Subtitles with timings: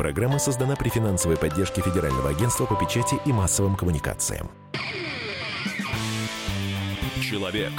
[0.00, 4.50] Программа создана при финансовой поддержке Федерального агентства по печати и массовым коммуникациям.
[7.22, 7.70] Человек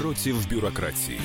[0.00, 1.20] против бюрократии.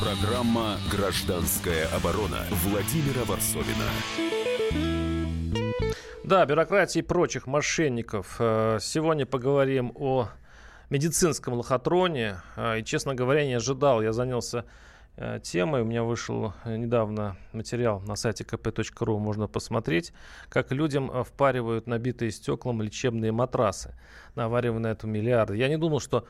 [0.00, 3.84] Программа «Гражданская оборона» Владимира Варсовина.
[6.24, 8.36] Да, бюрократии и прочих мошенников.
[8.38, 10.30] Э, сегодня поговорим о
[10.88, 12.36] медицинском лохотроне.
[12.56, 14.00] Э, и, честно говоря, не ожидал.
[14.00, 14.64] Я занялся
[15.42, 15.82] темой.
[15.82, 19.18] У меня вышел недавно материал на сайте kp.ru.
[19.18, 20.12] Можно посмотреть,
[20.48, 23.94] как людям впаривают набитые стеклом лечебные матрасы,
[24.34, 25.56] наваривая на это миллиарды.
[25.56, 26.26] Я не думал, что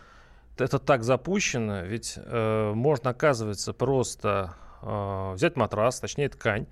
[0.59, 6.67] это так запущено, ведь э, можно, оказывается, просто э, взять матрас, точнее ткань,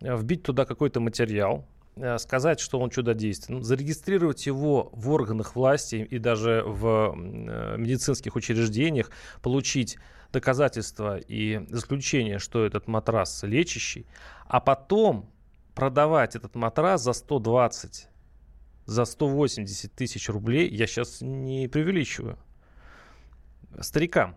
[0.00, 1.66] э, вбить туда какой-то материал,
[1.96, 7.76] э, сказать, что он чудодейственный, ну, зарегистрировать его в органах власти и даже в э,
[7.76, 9.10] медицинских учреждениях,
[9.42, 9.98] получить
[10.36, 14.06] доказательства и заключение, что этот матрас лечащий,
[14.46, 15.30] а потом
[15.74, 18.08] продавать этот матрас за 120,
[18.84, 22.38] за 180 тысяч рублей, я сейчас не преувеличиваю
[23.80, 24.36] старикам.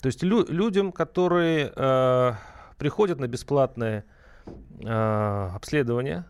[0.00, 2.32] То есть лю- людям, которые э,
[2.78, 4.04] приходят на бесплатное
[4.46, 6.26] э, обследование,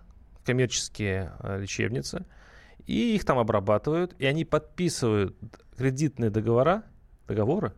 [0.46, 2.24] коммерческие э, лечебницы,
[2.86, 5.36] и их там обрабатывают, и они подписывают
[5.76, 6.84] кредитные договора,
[7.26, 7.74] договоры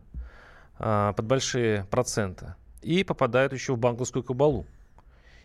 [0.77, 4.65] под большие проценты, и попадают еще в банковскую кабалу.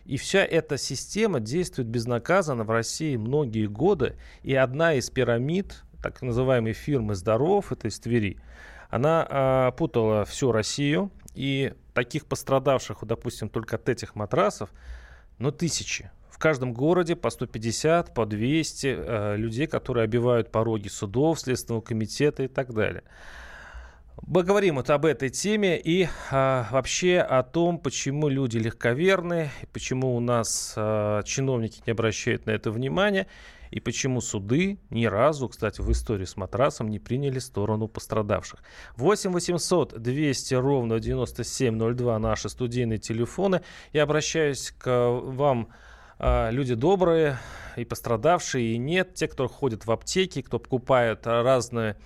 [0.05, 4.15] И вся эта система действует безнаказанно в России многие годы.
[4.41, 8.37] И одна из пирамид, так называемой фирмы «Здоров», это из Твери,
[8.89, 14.71] она э, путала всю Россию, и таких пострадавших, допустим, только от этих матрасов,
[15.39, 16.09] ну, тысячи.
[16.31, 22.43] В каждом городе по 150, по 200 э, людей, которые обивают пороги судов, Следственного комитета
[22.43, 23.03] и так далее.
[24.25, 30.15] Мы говорим вот об этой теме и а, вообще о том, почему люди легковерны, почему
[30.15, 33.27] у нас а, чиновники не обращают на это внимания
[33.69, 38.63] и почему суды ни разу, кстати, в истории с матрасом не приняли сторону пострадавших.
[38.95, 43.61] 8 800 200 ровно 9702 наши студийные телефоны.
[43.93, 45.69] Я обращаюсь к вам,
[46.17, 47.37] а, люди добрые
[47.75, 51.97] и пострадавшие, и нет, те, кто ходит в аптеки, кто покупает разные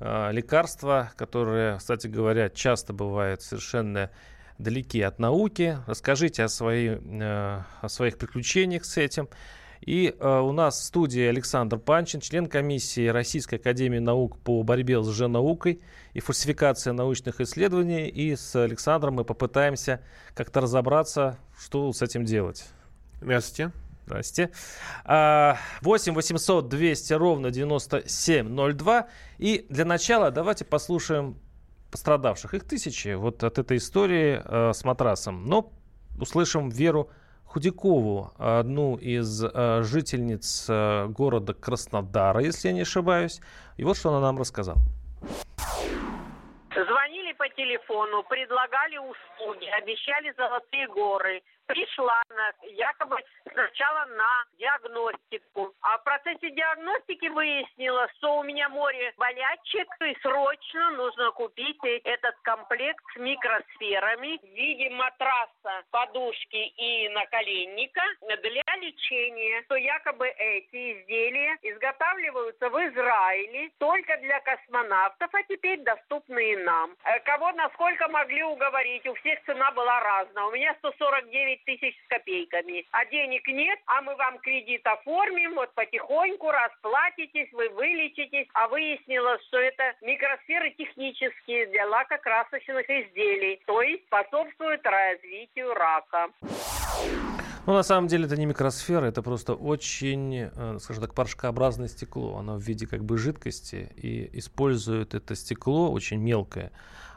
[0.00, 4.10] лекарства, которые, кстати говоря, часто бывают совершенно
[4.58, 5.78] далеки от науки.
[5.86, 9.28] Расскажите о, своей, э, о своих приключениях с этим.
[9.80, 15.00] И э, у нас в студии Александр Панчин, член комиссии Российской Академии Наук по борьбе
[15.00, 15.80] с лженаукой
[16.14, 18.08] и фальсификацией научных исследований.
[18.08, 20.00] И с Александром мы попытаемся
[20.34, 22.66] как-то разобраться, что с этим делать.
[23.20, 23.72] Здравствуйте.
[24.08, 24.50] Здрасте.
[25.04, 29.08] 8 800 200 ровно 9702.
[29.38, 31.36] И для начала давайте послушаем
[31.92, 32.54] пострадавших.
[32.54, 35.44] Их тысячи вот от этой истории э, с матрасом.
[35.44, 35.72] Но
[36.18, 37.10] услышим Веру
[37.44, 43.40] Худякову, одну из э, жительниц э, города Краснодара, если я не ошибаюсь.
[43.76, 44.78] И вот что она нам рассказала.
[46.70, 53.18] Звонили по телефону, предлагали услуги, обещали золотые горы, пришла на, якобы
[53.52, 55.74] сначала на диагностику.
[55.82, 62.34] А в процессе диагностики выяснила, что у меня море болячек, и срочно нужно купить этот
[62.42, 68.02] комплект с микросферами в виде матраса, подушки и наколенника
[68.42, 69.62] для лечения.
[69.64, 76.96] Что якобы эти изделия изготавливаются в Израиле только для космонавтов, а теперь доступны и нам.
[77.04, 80.44] Э, кого насколько могли уговорить, у всех цена была разная.
[80.44, 82.86] У меня 149 9 тысяч с копейками.
[82.92, 88.48] А денег нет, а мы вам кредит оформим, вот потихоньку расплатитесь, вы вылечитесь.
[88.54, 96.28] А выяснилось, что это микросферы технические для лакокрасочных изделий, то есть способствуют развитию рака.
[97.66, 102.38] Ну, на самом деле, это не микросфера, это просто очень, э, скажем так, порошкообразное стекло.
[102.38, 106.72] Оно в виде как бы жидкости и использует это стекло очень мелкое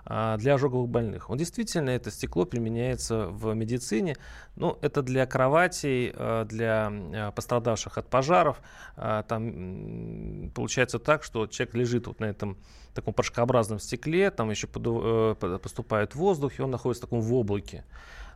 [0.05, 1.29] для ожоговых больных.
[1.29, 4.15] Он действительно, это стекло применяется в медицине.
[4.55, 8.61] Ну, это для кроватей, э, для э, пострадавших от пожаров.
[8.95, 12.57] А, там получается так, что человек лежит вот на этом
[12.93, 17.85] таком порошкообразном стекле, там еще поступает воздух, и он находится в таком в облаке.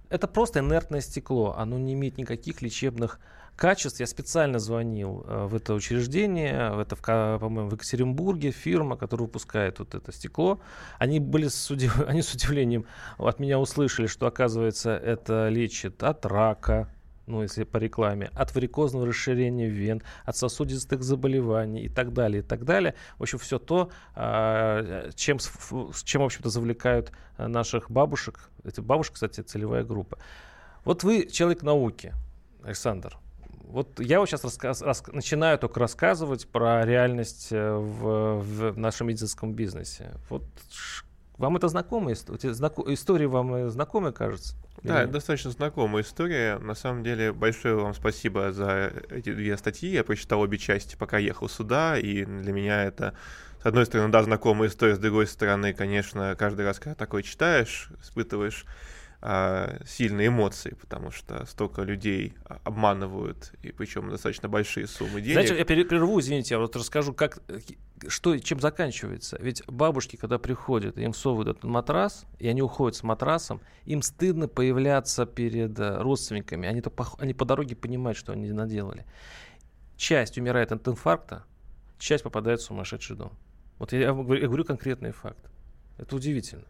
[0.09, 3.19] Это просто инертное стекло, оно не имеет никаких лечебных
[3.55, 3.99] качеств.
[3.99, 9.79] Я специально звонил э, в это учреждение, в это, по-моему, в Екатеринбурге, фирма, которая выпускает
[9.79, 10.59] вот это стекло.
[10.99, 11.99] Они были с, удив...
[12.07, 12.85] они с удивлением
[13.17, 16.89] от меня услышали, что, оказывается, это лечит от рака,
[17.27, 22.45] ну, если по рекламе, от варикозного расширения вен, от сосудистых заболеваний и так далее, и
[22.45, 22.93] так далее.
[23.17, 28.49] В общем, все то, а, чем, чем в общем-то, завлекают наших бабушек.
[28.63, 30.19] Эти бабушки, кстати, целевая группа.
[30.83, 32.13] Вот вы человек науки,
[32.63, 33.17] Александр.
[33.67, 39.07] Вот я вот сейчас рассказ, рас, начинаю только рассказывать про реальность э, в, в нашем
[39.07, 40.11] медицинском бизнесе.
[40.29, 40.43] Вот
[41.37, 42.51] вам это знакомая история?
[42.93, 44.55] История вам знакомая, кажется?
[44.83, 46.59] Да, это достаточно знакомая история.
[46.59, 49.89] На самом деле, большое вам спасибо за эти две статьи.
[49.89, 53.15] Я прочитал обе части, пока ехал сюда, и для меня это,
[53.61, 57.89] с одной стороны, да, знакомая история, с другой стороны, конечно, каждый раз, когда такое читаешь,
[58.01, 58.65] испытываешь
[59.87, 62.33] сильные эмоции, потому что столько людей
[62.63, 65.47] обманывают, и причем достаточно большие суммы денег.
[65.47, 67.39] Знаете, я прерву, извините, я вот расскажу, как,
[68.07, 69.37] что, чем заканчивается.
[69.41, 74.47] Ведь бабушки, когда приходят, им совывают этот матрас, и они уходят с матрасом, им стыдно
[74.47, 76.67] появляться перед э, родственниками.
[76.67, 79.05] Они, -то они по дороге понимают, что они наделали.
[79.97, 81.45] Часть умирает от инфаркта,
[81.97, 83.31] часть попадает в сумасшедший дом.
[83.79, 85.49] Вот я, я говорю конкретный факт.
[85.97, 86.65] Это удивительно.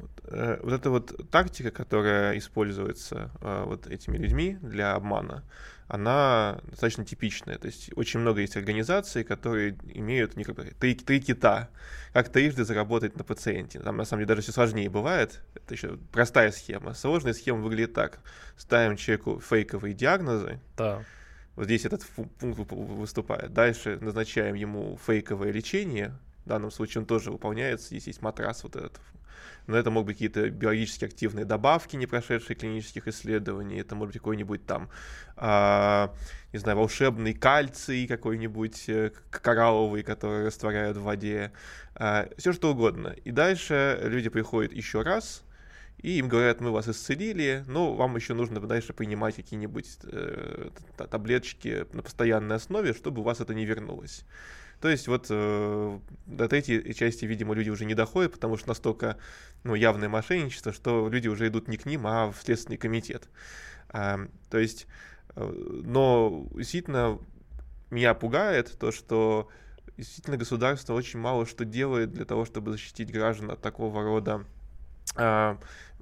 [0.00, 5.44] Вот, э, вот эта вот тактика, которая используется э, вот этими людьми для обмана,
[5.90, 7.58] она достаточно типичная.
[7.58, 11.68] То есть очень много есть организаций, которые имеют не как три, три кита.
[12.12, 13.80] Как трижды заработать на пациенте.
[13.80, 15.42] Там на самом деле даже все сложнее бывает.
[15.54, 16.94] Это еще простая схема.
[16.94, 18.20] Сложная схема выглядит так.
[18.56, 20.60] Ставим человеку фейковые диагнозы.
[20.76, 21.02] Да.
[21.56, 22.06] Вот здесь этот
[22.38, 23.52] пункт выступает.
[23.52, 26.16] Дальше назначаем ему фейковое лечение.
[26.44, 27.88] В данном случае он тоже выполняется.
[27.88, 29.00] Здесь есть матрас вот этот
[29.66, 34.20] но это могут быть какие-то биологически активные добавки, не прошедшие клинических исследований, это может быть
[34.22, 34.88] какой-нибудь там,
[35.36, 36.08] э,
[36.52, 41.52] не знаю, волшебный кальций какой-нибудь э, коралловый, который растворяют в воде,
[41.94, 43.14] э, все что угодно.
[43.24, 45.44] И дальше люди приходят еще раз,
[46.02, 51.86] и им говорят, мы вас исцелили, но вам еще нужно дальше принимать какие-нибудь э, таблеточки
[51.92, 54.24] на постоянной основе, чтобы у вас это не вернулось.
[54.80, 59.18] То есть вот э, до третьей части, видимо, люди уже не доходят, потому что настолько
[59.62, 63.28] ну, явное мошенничество, что люди уже идут не к ним, а в Следственный комитет.
[63.90, 64.86] А, то есть,
[65.36, 67.18] э, но действительно
[67.90, 69.48] меня пугает то, что
[69.98, 74.46] действительно государство очень мало что делает для того, чтобы защитить граждан от такого рода
[75.16, 75.58] а,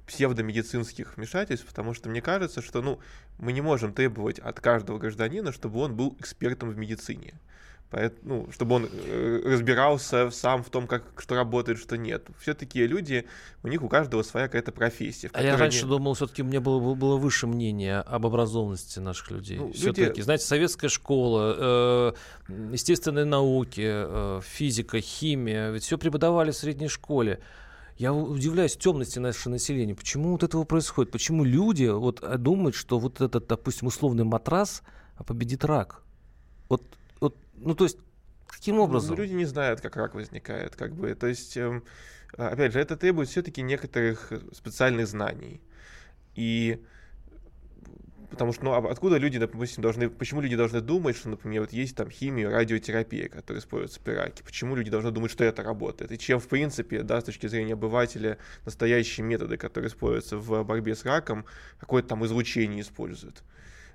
[0.07, 2.99] псевдомедицинских вмешательств, потому что мне кажется, что ну,
[3.37, 7.33] мы не можем требовать от каждого гражданина, чтобы он был экспертом в медицине.
[7.91, 12.27] Поэтому, ну, чтобы он э, разбирался сам в том, как что работает, что нет.
[12.39, 13.25] Все такие люди,
[13.63, 15.31] у них у каждого своя какая-то профессия.
[15.33, 15.89] А я раньше они...
[15.89, 19.57] думал, все-таки у меня было, было выше мнение об образованности наших людей.
[19.57, 20.21] Ну, все-таки, люди...
[20.21, 22.13] знаете, советская школа,
[22.47, 27.39] э, естественные науки, э, физика, химия, ведь все преподавали в средней школе.
[27.97, 29.95] Я удивляюсь темности нашего населения.
[29.95, 31.11] Почему вот этого происходит?
[31.11, 34.83] Почему люди вот думают, что вот этот, допустим, условный матрас
[35.25, 36.03] победит рак?
[36.69, 36.83] Вот
[37.61, 37.97] ну, то есть,
[38.47, 39.15] каким ну, образом?
[39.15, 41.13] Ну, люди не знают, как рак возникает, как бы.
[41.15, 41.83] То есть, эм,
[42.33, 45.61] опять же, это требует все-таки некоторых специальных знаний.
[46.35, 46.83] И
[48.29, 51.73] потому что, ну, а откуда люди, допустим, должны, почему люди должны думать, что, например, вот
[51.73, 56.11] есть там химия, радиотерапия, которая используется при раке, почему люди должны думать, что это работает,
[56.11, 60.95] и чем, в принципе, да, с точки зрения обывателя, настоящие методы, которые используются в борьбе
[60.95, 61.45] с раком,
[61.79, 63.43] какое-то там излучение используют.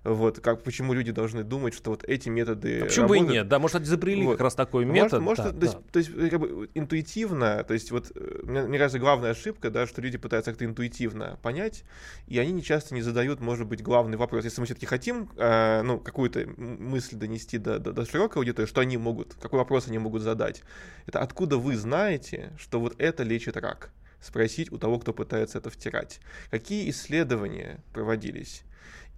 [0.05, 3.27] Вот, как, почему люди должны думать, что вот эти методы а Почему работают.
[3.27, 3.49] бы и нет?
[3.49, 4.33] Да, может, изобрели вот.
[4.33, 5.23] как раз такой метод.
[5.23, 8.63] Может, может да, то, есть, то есть как бы интуитивно, то есть вот, э, мне,
[8.65, 11.85] мне кажется, главная ошибка, да, что люди пытаются как-то интуитивно понять,
[12.27, 14.45] и они не часто не задают, может быть, главный вопрос.
[14.45, 18.83] Если мы все-таки хотим, э, ну, какую-то мысль донести до, до, до широкой аудитории, что
[18.83, 20.63] они могут, какой вопрос они могут задать,
[21.07, 23.91] это откуда вы знаете, что вот это лечит рак?
[24.21, 26.21] Спросить у того, кто пытается это втирать.
[26.51, 28.65] Какие исследования проводились?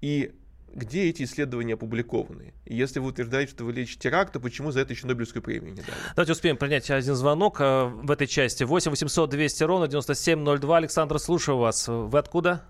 [0.01, 0.33] И
[0.73, 2.55] где эти исследования опубликованы?
[2.65, 5.73] И если вы утверждаете, что вы лечите рак, то почему за это еще Нобелевскую премию
[5.75, 5.97] не дали?
[6.15, 8.65] Давайте успеем принять один звонок э, в этой части.
[8.65, 10.77] 8 800 200 ровно 9702.
[10.77, 11.89] Александр, слушаю вас.
[11.89, 12.65] Вы откуда?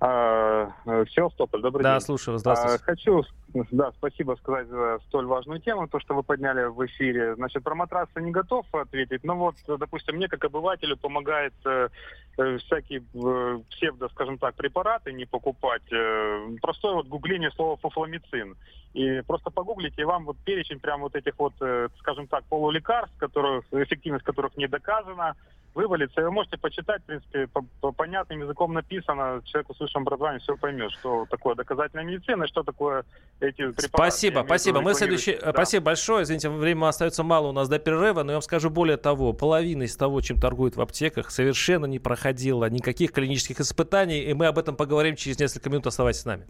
[0.00, 2.00] А, Севастополь, добрый да, день.
[2.00, 2.38] Да, слушаю.
[2.38, 2.82] Здравствуйте.
[2.82, 3.22] А, хочу,
[3.70, 7.34] да, спасибо сказать за столь важную тему, то, что вы подняли в эфире.
[7.36, 11.88] Значит, про матрасы не готов ответить, но вот, допустим, мне как обывателю помогает э,
[12.36, 15.90] э всякие э, псевдо, скажем так, препараты не покупать.
[15.92, 18.56] Э, простое вот гугление слова фуфламицин.
[18.92, 23.16] И просто погуглите, и вам вот перечень прям вот этих вот, э, скажем так, полулекарств,
[23.18, 25.36] которых, эффективность которых не доказана,
[25.74, 26.22] вывалится.
[26.22, 30.56] Вы можете почитать, в принципе, по, по понятным языком написано, человек с высшим образованием все
[30.56, 33.04] поймет, что такое доказательная медицина, что такое
[33.40, 33.88] эти препараты.
[33.88, 34.80] Спасибо, спасибо.
[34.80, 35.38] Мы следующий...
[35.40, 35.52] Да.
[35.52, 36.22] Спасибо большое.
[36.22, 39.82] Извините, времени остается мало у нас до перерыва, но я вам скажу более того, половина
[39.82, 44.58] из того, чем торгуют в аптеках, совершенно не проходила никаких клинических испытаний, и мы об
[44.58, 45.86] этом поговорим через несколько минут.
[45.86, 46.46] Оставайтесь с нами.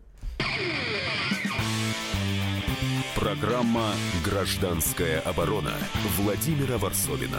[3.15, 3.93] Программа
[4.25, 5.73] «Гражданская оборона»
[6.19, 7.39] Владимира Варсовина.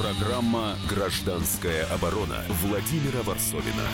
[0.00, 3.84] Программа «Гражданская оборона» Владимира Варсовина.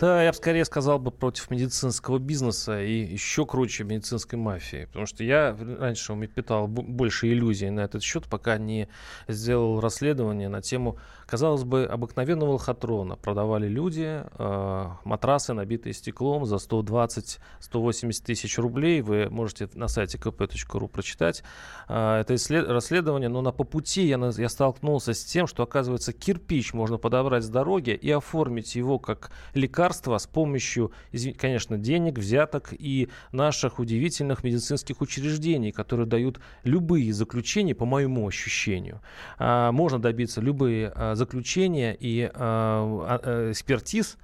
[0.00, 4.86] Да, я бы скорее сказал бы против медицинского бизнеса и еще круче медицинской мафии.
[4.86, 8.88] Потому что я раньше у меня питал больше иллюзий на этот счет, пока не
[9.28, 13.16] сделал расследование на тему, казалось бы, обыкновенного лохотрона.
[13.16, 19.02] Продавали люди э, матрасы, набитые стеклом за 120-180 тысяч рублей.
[19.02, 21.42] Вы можете на сайте kp.ru прочитать
[21.88, 22.68] э, это исслед...
[22.68, 23.28] расследование.
[23.28, 27.48] Но на по пути я, я столкнулся с тем, что, оказывается, кирпич можно подобрать с
[27.48, 30.92] дороги и оформить его как лекарства с помощью,
[31.38, 39.00] конечно, денег, взяток и наших удивительных медицинских учреждений, которые дают любые заключения, по моему ощущению.
[39.38, 44.16] А, можно добиться любые заключения и а, экспертиз,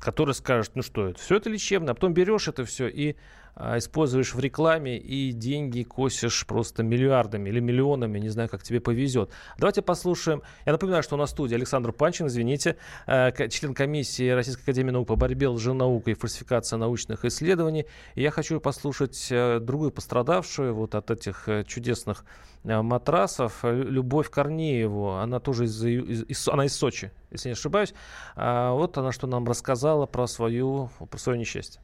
[0.00, 3.16] которые скажут, ну что это, все это лечебно, а потом берешь это все и
[3.58, 9.30] используешь в рекламе и деньги косишь просто миллиардами или миллионами, не знаю, как тебе повезет.
[9.58, 10.42] Давайте послушаем.
[10.66, 14.90] Я напоминаю, что у нас в студии Александр Панчин, извините, э, член комиссии Российской Академии
[14.90, 17.86] Наук по борьбе лженаукой и фальсификации научных исследований.
[18.14, 22.24] И я хочу послушать э, другую пострадавшую вот от этих э, чудесных
[22.64, 27.94] матрасов, Любовь Корнееву, она тоже из, из, из, она из Сочи, если не ошибаюсь.
[28.34, 31.80] А вот она что нам рассказала про, свою, про свое несчастье.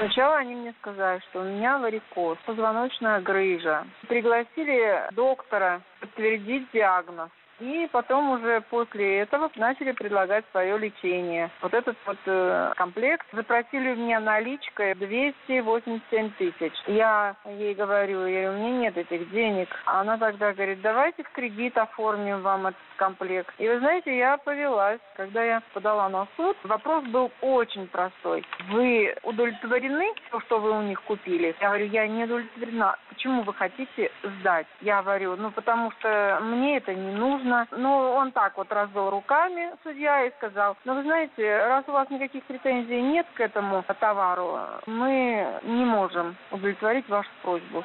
[0.00, 3.86] Сначала они мне сказали, что у меня варикоз, позвоночная грыжа.
[4.08, 7.28] Пригласили доктора подтвердить диагноз.
[7.60, 11.50] И потом уже после этого начали предлагать свое лечение.
[11.60, 16.72] Вот этот вот э, комплект запросили у меня наличкой 287 тысяч.
[16.86, 19.68] Я ей говорю, я говорю, у меня нет этих денег.
[19.84, 23.54] Она тогда говорит, давайте в кредит оформим вам этот комплект.
[23.56, 25.00] И вы знаете, я повелась.
[25.16, 28.44] Когда я подала на суд, вопрос был очень простой.
[28.68, 31.56] Вы удовлетворены, то, что вы у них купили?
[31.60, 32.96] Я говорю, я не удовлетворена.
[33.08, 34.66] Почему вы хотите сдать?
[34.82, 37.66] Я говорю, ну потому что мне это не нужно.
[37.70, 42.10] Ну, он так вот развел руками, судья, и сказал, ну, вы знаете, раз у вас
[42.10, 47.84] никаких претензий нет к этому товару, мы не можем удовлетворить вашу просьбу.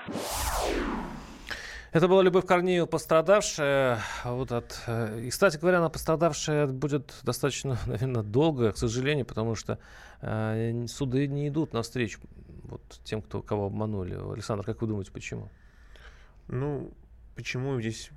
[1.95, 4.01] Это была Любовь Корнеева, пострадавшая.
[4.25, 4.83] Вот от...
[4.85, 9.79] Э, и, кстати говоря, она пострадавшая будет достаточно, наверное, долго, к сожалению, потому что
[10.19, 12.19] э, суды не идут навстречу
[12.63, 14.19] вот, тем, кто, кого обманули.
[14.33, 15.49] Александр, как вы думаете, почему?
[16.49, 16.91] Ну,
[17.33, 18.09] почему здесь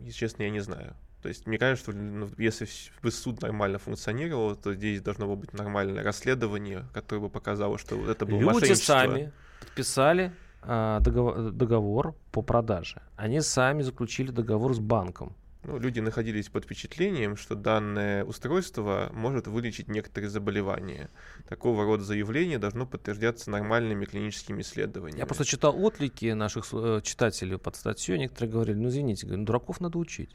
[0.00, 0.96] если честно, я не знаю.
[1.20, 2.66] То есть мне кажется, что ну, если
[3.02, 8.24] бы суд нормально функционировал, то здесь должно быть нормальное расследование, которое бы показало, что это
[8.24, 13.02] было Люди сами подписали договор, договор по продаже.
[13.16, 15.34] Они сами заключили договор с банком.
[15.64, 21.10] Ну, люди находились под впечатлением, что данное устройство может вылечить некоторые заболевания.
[21.48, 25.18] Такого рода заявление должно подтверждаться нормальными клиническими исследованиями.
[25.18, 28.18] Я просто читал отклики наших э, читателей под статьей.
[28.18, 30.30] Некоторые говорили, ну извините, дураков надо учить.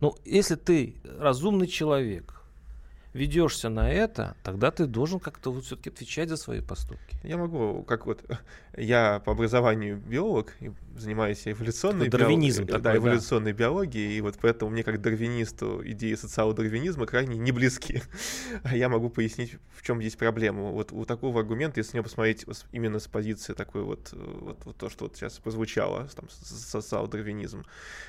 [0.00, 2.42] Ну, если ты разумный человек,
[3.16, 7.16] ведешься на это, тогда ты должен как-то вот все-таки отвечать за свои поступки.
[7.22, 8.22] Я могу, как вот
[8.76, 12.74] я по образованию биолог, и занимаюсь эволюционной, Дарвинизм био...
[12.74, 13.58] такой, да, эволюционной да.
[13.58, 18.02] биологией, и вот поэтому мне как дарвинисту идеи социал-дарвинизма крайне не близки.
[18.62, 20.70] А я могу пояснить, в чем здесь проблема.
[20.70, 24.90] Вот у такого аргумента, если на посмотреть именно с позиции такой вот, вот, вот то,
[24.90, 27.64] что вот сейчас прозвучало, там, социал-дарвинизм.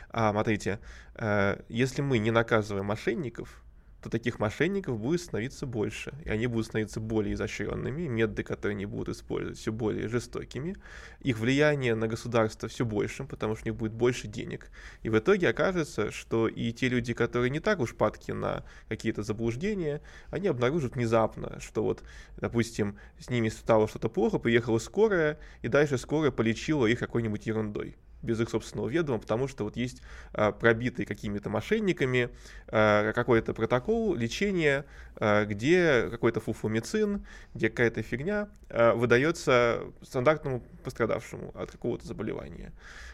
[0.10, 0.80] А, смотрите,
[1.16, 3.64] э, если мы не наказываем мошенников,
[4.02, 8.86] то таких мошенников будет становиться больше, и они будут становиться более изощренными, методы, которые они
[8.86, 10.76] будут использовать, все более жестокими,
[11.22, 14.70] их влияние на государство все большим, потому что у них будет больше денег.
[15.02, 19.24] И в итоге окажется, что и те люди, которые не так уж падки на какие-то
[19.24, 22.04] заблуждения, они обнаружат внезапно, что вот,
[22.38, 27.98] допустим, с ними стало что-то плохо, приехала скорая, и дальше скорая полечила их какой-нибудь ерундой
[28.22, 30.02] без их собственного ведома, потому что вот есть
[30.34, 32.30] а, пробитый какими-то мошенниками
[32.68, 41.72] а, какой-то протокол лечения, а, где какой-то фуфломицин, где какая-то фигня выдается стандартному пострадавшему от
[41.72, 42.74] какого-то заболевания.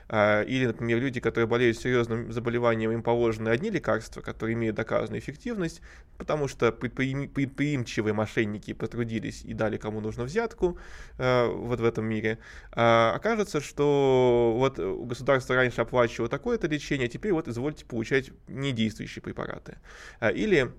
[0.10, 5.20] А, или, например, люди, которые болеют серьезным заболеванием, им положены одни лекарства, которые имеют доказанную
[5.20, 5.82] эффективность,
[6.18, 10.78] потому что предприимчивые мошенники потрудились и дали кому нужно взятку
[11.18, 12.40] а, вот в этом мире.
[12.72, 19.22] А, окажется, что вот государство раньше оплачивало такое-то лечение, а теперь вот извольте получать недействующие
[19.22, 19.78] препараты.
[20.22, 20.72] Или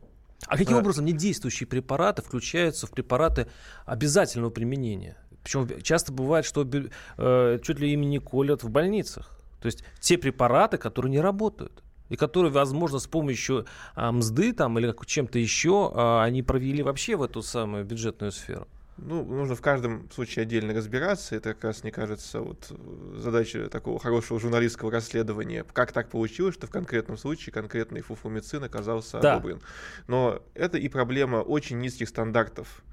[0.46, 3.46] а каким образом недействующие препараты включаются в препараты
[3.86, 5.16] обязательного применения?
[5.44, 9.38] Причем часто бывает, что э, чуть ли ими не колят в больницах.
[9.60, 14.78] То есть те препараты, которые не работают и которые, возможно, с помощью а, мзды там,
[14.78, 18.66] или чем-то еще а, они провели вообще в эту самую бюджетную сферу.
[18.96, 21.34] Ну, нужно в каждом случае отдельно разбираться.
[21.34, 22.72] Это как раз, мне кажется, вот
[23.16, 25.64] задача такого хорошего журналистского расследования.
[25.72, 29.34] Как так получилось, что в конкретном случае конкретный фуфломицин оказался да.
[29.34, 29.60] одобрен.
[30.06, 32.84] Но это и проблема очень низких стандартов,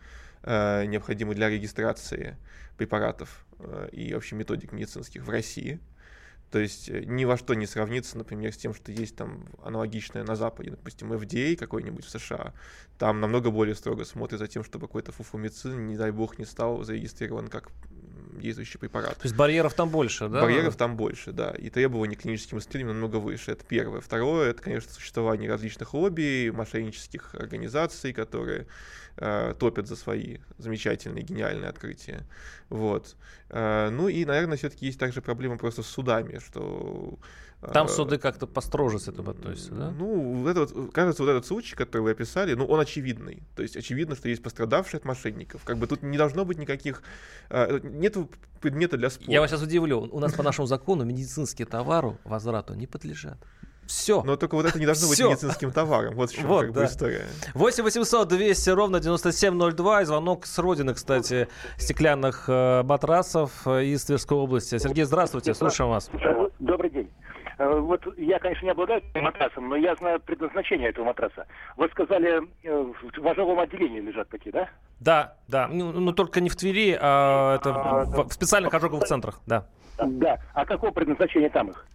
[0.43, 2.38] э, необходимых для регистрации
[2.77, 5.79] препаратов э, и вообще методик медицинских в России.
[6.51, 10.24] То есть э, ни во что не сравнится, например, с тем, что есть там аналогичное
[10.24, 12.53] на Западе, допустим, FDA какой-нибудь в США.
[12.98, 16.83] Там намного более строго смотрят за тем, чтобы какой-то фуфломицин, не дай бог, не стал
[16.83, 17.71] зарегистрирован как
[18.39, 19.17] действующий препарат.
[19.17, 20.41] То есть барьеров там больше, да?
[20.41, 21.51] Барьеров там больше, да.
[21.51, 23.51] И требования к клиническим исследованиям намного выше.
[23.51, 24.01] Это первое.
[24.01, 28.67] Второе, это, конечно, существование различных лобби, мошеннических организаций, которые
[29.17, 32.23] э, топят за свои замечательные, гениальные открытия.
[32.69, 33.15] Вот.
[33.50, 37.19] Э, ну и, наверное, все-таки есть также проблема просто с судами, что
[37.62, 39.91] там а, суды как-то построже с этим относятся, да?
[39.91, 43.44] Ну, это вот, кажется, вот этот случай, который вы описали, ну, он очевидный.
[43.56, 45.63] То есть очевидно, что есть пострадавшие от мошенников.
[45.63, 47.03] Как бы тут не должно быть никаких...
[47.50, 48.18] А, нет
[48.62, 49.32] предмета для спора.
[49.32, 50.10] Я вас сейчас удивлю.
[50.12, 53.38] У нас по нашему закону медицинские товары возврату не подлежат.
[53.86, 54.24] Все.
[54.24, 56.15] Но только вот это не должно быть медицинским товаром.
[56.15, 56.82] Вот в чем вот, как да.
[56.82, 57.27] бы история.
[57.53, 60.01] 8 800 200 ровно 9702.
[60.01, 64.77] И звонок с родины, кстати, стеклянных э, матрасов э, из Тверской области.
[64.77, 66.10] Сергей, здравствуйте, слушаем вас.
[66.60, 67.10] Добрый день.
[67.62, 71.46] Э, вот я, конечно, не обладаю матрасом, но я знаю предназначение этого матраса.
[71.77, 74.70] Вы сказали, э, в ожоговом отделении лежат такие, да?
[75.00, 75.68] Да, да.
[75.68, 79.68] Ну, ну только не в Твери, а это в, в специальных ожоговых центрах, да.
[80.03, 80.39] Да.
[80.56, 81.86] А какое предназначение там их?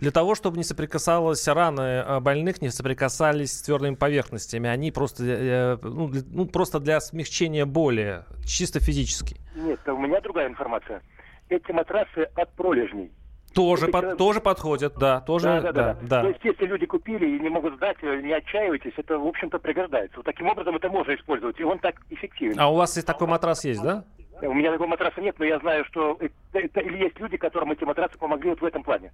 [0.00, 4.68] Для того, чтобы не соприкасалась раны э, больных, не соприкасались с твердыми поверхностями.
[4.68, 9.36] Они просто, ну, для, ну, просто для смягчения боли, чисто физически.
[9.54, 11.02] Нет, у меня другая информация.
[11.48, 13.12] Эти матрасы от пролежней.
[13.54, 14.18] Тоже, под, человек...
[14.18, 16.22] тоже подходят, да, тоже, да, да, да, да.
[16.22, 19.58] То есть, если люди купили и не могут сдать, э, не отчаивайтесь, это, в общем-то,
[19.58, 20.16] пригождается.
[20.18, 22.58] Вот таким образом это можно использовать, и он так эффективен.
[22.60, 24.04] А у вас есть такой матрас есть, да?
[24.42, 26.18] У меня такого матраса нет, но я знаю, что
[26.52, 29.12] это, или есть люди, которым эти матрасы помогли вот в этом плане.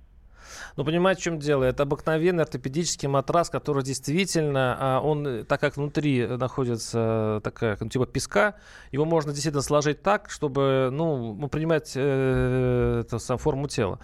[0.77, 1.65] Ну, понимаете, в чем дело?
[1.65, 8.07] Это обыкновенный ортопедический матрас, который действительно, а, он, так как внутри находится такая, ну, типа
[8.07, 8.55] песка,
[8.93, 13.99] его можно действительно сложить так, чтобы, ну, ну принимать э, это, сам форму тела.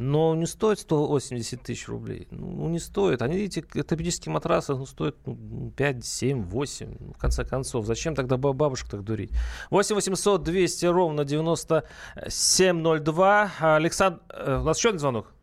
[0.00, 2.26] Но не стоит 180 тысяч рублей.
[2.30, 3.20] Ну, не стоит.
[3.20, 7.12] Они, эти ортопедические матрасы, ну, стоят ну, 5, 7, 8.
[7.12, 9.30] В конце концов, зачем тогда бабушек так дурить?
[9.68, 13.52] 8 800 200 ровно 9702.
[13.60, 15.34] Александр, э, у нас еще один звонок?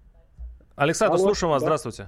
[0.76, 1.62] Александр, Алло, слушаем вас.
[1.62, 1.67] Да.
[1.67, 2.08] Здравствуйте.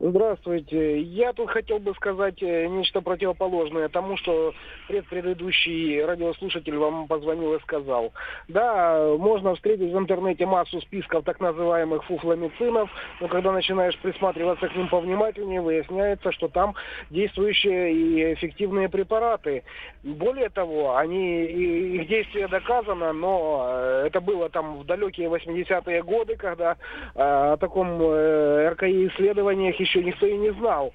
[0.00, 1.00] Здравствуйте.
[1.02, 4.52] Я тут хотел бы сказать э, нечто противоположное тому, что
[4.88, 8.12] предпредыдущий радиослушатель вам позвонил и сказал.
[8.48, 14.74] Да, можно встретить в интернете массу списков так называемых фуфломицинов, но когда начинаешь присматриваться к
[14.74, 16.74] ним повнимательнее, выясняется, что там
[17.10, 19.62] действующие и эффективные препараты.
[20.02, 26.34] Более того, они, их действие доказано, но э, это было там в далекие 80-е годы,
[26.34, 26.72] когда
[27.14, 30.92] э, о таком РКИ-исследованиях еще никто и не знал.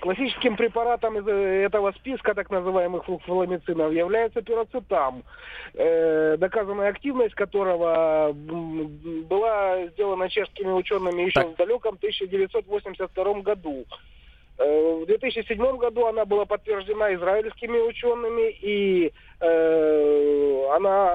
[0.00, 5.22] Классическим препаратом из э, этого списка так называемых флуксфоламицинов является пироцетам,
[5.74, 11.52] э, доказанная активность которого была сделана чешскими учеными еще так.
[11.52, 13.84] в далеком 1982 году.
[14.56, 21.14] Э, в 2007 году она была подтверждена израильскими учеными, и э, она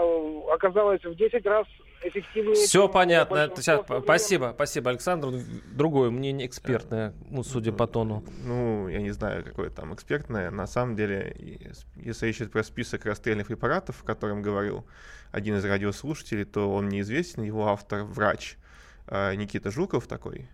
[0.53, 1.65] оказалась в 10 раз
[2.07, 2.55] эффективнее.
[2.55, 3.51] Все понятно.
[3.55, 5.29] Сейчас, спасибо, спасибо, Александр.
[5.71, 8.23] Другое мнение экспертное, ну, судя по тону.
[8.43, 10.51] Ну, я не знаю, какое там экспертное.
[10.51, 11.35] На самом деле,
[11.95, 14.85] если речь про список расстрельных препаратов, о котором говорил
[15.31, 18.57] один из радиослушателей, то он неизвестен, его автор врач
[19.07, 20.47] а, Никита Жуков такой.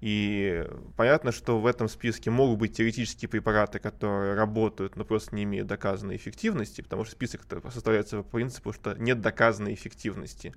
[0.00, 0.64] И
[0.96, 5.66] понятно, что в этом списке могут быть теоретические препараты, которые работают, но просто не имеют
[5.66, 10.54] доказанной эффективности, потому что список составляется по принципу, что нет доказанной эффективности.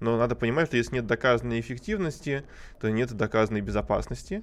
[0.00, 2.44] Но надо понимать, что если нет доказанной эффективности,
[2.80, 4.42] то нет доказанной безопасности,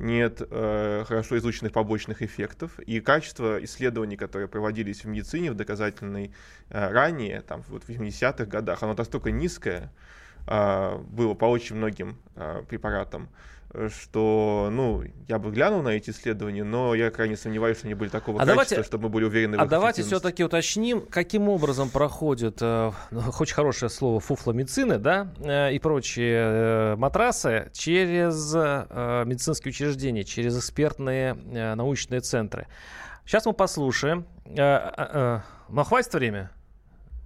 [0.00, 6.32] нет э, хорошо изученных побочных эффектов, и качество исследований, которые проводились в медицине, в доказательной
[6.68, 9.92] э, ранее, там, вот в 80-х годах, оно настолько низкое,
[10.48, 13.28] э, было по очень многим э, препаратам,
[13.88, 18.08] что, ну, я бы глянул на эти исследования, но я крайне сомневаюсь, что они были
[18.08, 21.90] такого а качества, давайте, чтобы мы были уверены в А давайте все-таки уточним, каким образом
[21.90, 22.92] проходит, э,
[23.32, 30.58] хоть хорошее слово, фуфломицины, да, э, и прочие э, матрасы через э, медицинские учреждения, через
[30.58, 32.66] экспертные э, научные центры.
[33.26, 34.26] Сейчас мы послушаем.
[34.44, 36.50] Э, э, э, ну, хватит время?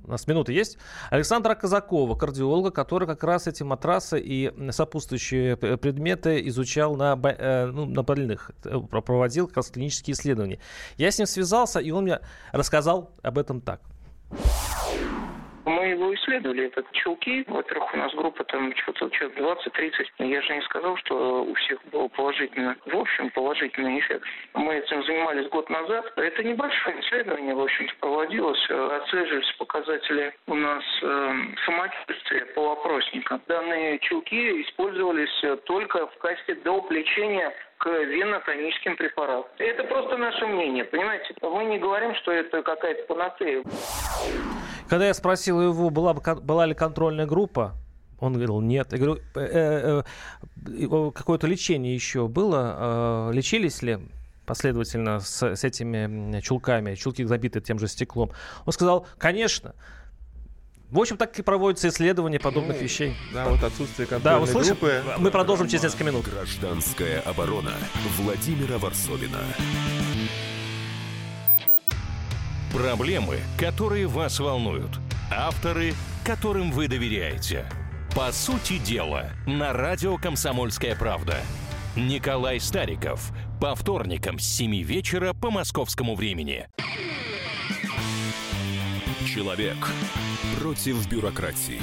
[0.09, 0.79] У нас минуты есть,
[1.11, 7.85] Александра Казакова, кардиолога, который как раз эти матрасы и сопутствующие предметы изучал на, э, ну,
[7.85, 10.59] на больных, э, проводил как раз клинические исследования.
[10.97, 12.21] Я с ним связался, и он мне
[12.53, 13.81] рассказал об этом так.
[15.69, 17.45] Мы его исследовали, этот чулки.
[17.47, 20.07] Во-первых, у нас группа там что-то человек 20-30.
[20.19, 22.75] Я же не сказал, что у всех было положительно.
[22.87, 24.25] В общем, положительный эффект.
[24.55, 26.11] Мы этим занимались год назад.
[26.17, 28.71] Это небольшое исследование, в общем-то, проводилось.
[28.71, 31.35] Отслеживались показатели у нас э,
[31.67, 33.43] самочувствия по вопросникам.
[33.47, 36.91] Данные чулки использовались только в качестве доп.
[36.91, 39.51] лечения к венотоническим препаратам.
[39.59, 41.35] Это просто наше мнение, понимаете?
[41.43, 43.63] Мы не говорим, что это какая-то панацея.
[44.89, 47.75] Когда я спросил его, была, была ли контрольная группа,
[48.21, 48.93] он говорил, нет.
[48.93, 50.03] Я говорю, э, э,
[50.67, 53.29] э, какое-то лечение еще было?
[53.31, 53.99] Э, лечились ли
[54.45, 58.33] последовательно с, с этими чулками, чулки забиты тем же стеклом?
[58.65, 59.75] Он сказал, конечно.
[60.91, 63.15] В общем, так и проводятся исследования подобных вещей.
[63.35, 64.77] Да, вот отсутствие контрольной да, услышим?
[64.81, 65.03] группы.
[65.19, 66.25] Мы продолжим через несколько минут.
[66.25, 67.73] Гражданская оборона
[68.17, 69.39] Владимира Варсовина.
[72.79, 75.01] Проблемы, которые вас волнуют.
[75.33, 77.69] Авторы, которым вы доверяете.
[78.15, 81.39] По сути дела, на радио «Комсомольская правда».
[81.97, 83.33] Николай Стариков.
[83.61, 86.69] По вторникам с 7 вечера по московскому времени.
[89.27, 89.77] Человек
[90.61, 91.81] против бюрократии.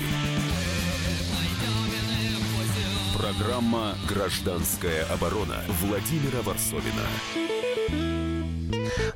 [3.18, 8.15] Программа «Гражданская оборона» Владимира Варсовина.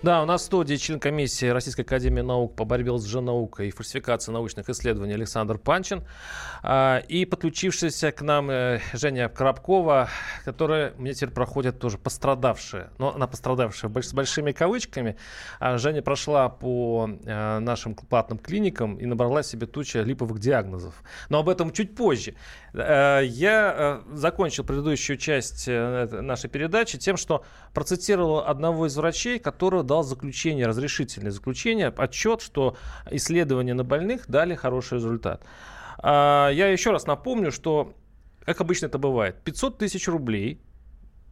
[0.01, 3.71] Да, у нас в студии член комиссии Российской Академии Наук по борьбе с лженаукой и
[3.71, 6.03] фальсификацией научных исследований Александр Панчин.
[6.61, 10.09] А, и подключившаяся к нам э, Женя Коробкова,
[10.45, 12.91] которая мне теперь проходит тоже пострадавшая.
[12.97, 15.17] Но она пострадавшая с большими кавычками.
[15.59, 21.03] А Женя прошла по э, нашим платным клиникам и набрала себе туча липовых диагнозов.
[21.29, 22.35] Но об этом чуть позже.
[22.73, 30.03] Э, я закончил предыдущую часть нашей передачи тем, что процитировал одного из врачей, который дал
[30.03, 32.77] заключение, разрешительное заключение, отчет, что
[33.11, 35.43] исследования на больных дали хороший результат.
[35.97, 37.93] А, я еще раз напомню, что,
[38.45, 40.61] как обычно это бывает, 500 тысяч рублей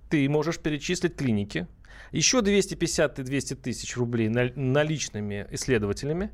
[0.09, 1.67] ты можешь перечислить клинике,
[2.11, 6.31] еще 250 и 200 тысяч рублей наличными исследователями,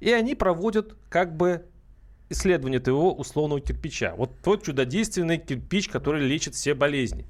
[0.00, 1.66] и они проводят как бы
[2.28, 4.14] исследование твоего условного кирпича.
[4.16, 7.26] Вот тот чудодейственный кирпич, который лечит все болезни.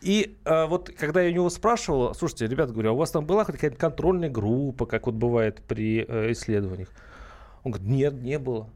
[0.00, 3.26] И э, вот когда я у него спрашивал, слушайте, ребята, говорю, а у вас там
[3.26, 6.88] была какая-то контрольная группа, как вот бывает при э, исследованиях?
[7.64, 8.70] Он говорит, нет, не было.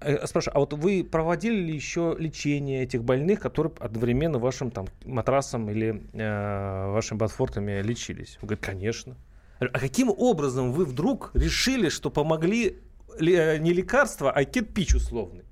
[0.00, 4.86] Э, спрашиваю, а вот вы проводили ли еще лечение этих больных, которые одновременно вашим там
[5.04, 8.38] матрасом или э, вашими ботфортами лечились?
[8.40, 9.16] Он говорит, конечно.
[9.60, 12.78] А каким образом вы вдруг решили, что помогли
[13.20, 15.44] э, не лекарства, а кирпич условный?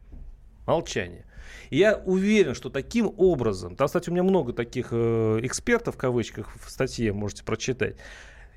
[0.67, 1.25] Молчание.
[1.71, 5.99] И я уверен, что таким образом, там, кстати, у меня много таких э, экспертов, в
[5.99, 7.97] кавычках, в статье можете прочитать,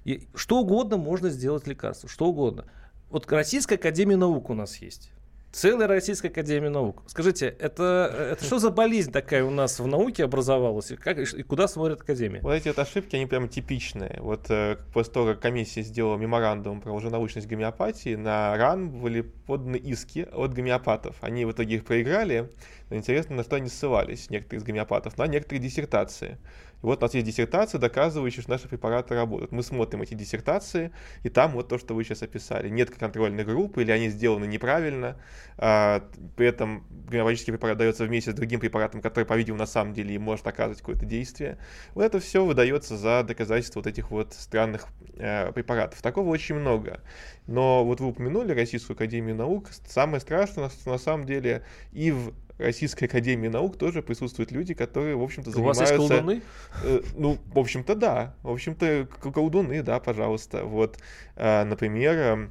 [0.04, 2.66] и что угодно можно сделать лекарство, что угодно.
[3.10, 5.12] Вот Российская Академия Наук у нас есть.
[5.54, 7.04] Целая Российская Академия Наук.
[7.06, 10.90] Скажите, это, это что за болезнь такая у нас в науке образовалась?
[10.90, 12.40] И, как, и куда смотрит Академия?
[12.42, 14.18] Вот эти вот ошибки, они прям типичные.
[14.20, 19.76] Вот э, после того, как комиссия сделала меморандум про лженаучность гомеопатии, на РАН были поданы
[19.76, 21.18] иски от гомеопатов.
[21.22, 22.50] Они в итоге их проиграли.
[22.94, 26.38] Но интересно, на что они ссылались, некоторые из гомеопатов, на некоторые диссертации.
[26.84, 29.52] И вот у нас есть диссертации, доказывающие, что наши препараты работают.
[29.52, 30.92] Мы смотрим эти диссертации,
[31.24, 32.70] и там вот то, что вы сейчас описали.
[32.70, 35.20] Нет контрольной группы, или они сделаны неправильно.
[35.58, 40.20] А, при этом гомеопатический препарат дается вместе с другим препаратом, который, по-видимому, на самом деле
[40.20, 41.58] может оказывать какое-то действие.
[41.96, 46.00] Вот это все выдается за доказательство вот этих вот странных э, препаратов.
[46.04, 47.02] Такого очень много.
[47.48, 49.72] Но вот вы упомянули Российскую Академию Наук.
[49.88, 55.16] Самое страшное, что на самом деле и в Российской Академии Наук тоже присутствуют люди, которые,
[55.16, 55.84] в общем-то, занимаются...
[55.84, 56.42] У вас есть колдуны?
[56.84, 58.36] Э, ну, в общем-то, да.
[58.44, 60.64] В общем-то, колдуны, да, пожалуйста.
[60.64, 61.00] Вот,
[61.36, 62.50] э, например,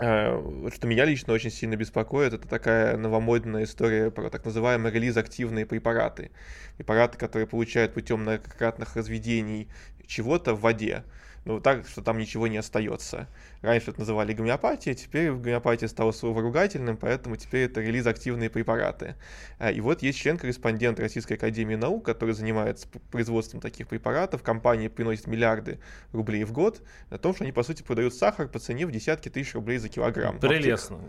[0.00, 5.64] э, что меня лично очень сильно беспокоит, это такая новомодная история про так называемые релиз-активные
[5.64, 6.30] препараты.
[6.76, 9.68] Препараты, которые получают путем многократных разведений
[10.06, 11.04] чего-то в воде.
[11.44, 13.26] Ну, так, что там ничего не остается.
[13.62, 19.16] Раньше это называли гомеопатией, теперь в гомеопатии стало слово ругательным, поэтому теперь это релиз-активные препараты.
[19.58, 24.42] А, и вот есть член-корреспондент Российской Академии Наук, который занимается производством таких препаратов.
[24.42, 25.78] Компания приносит миллиарды
[26.12, 29.28] рублей в год на том, что они, по сути, продают сахар по цене в десятки
[29.28, 30.38] тысяч рублей за килограмм.
[30.38, 31.00] Прелестно.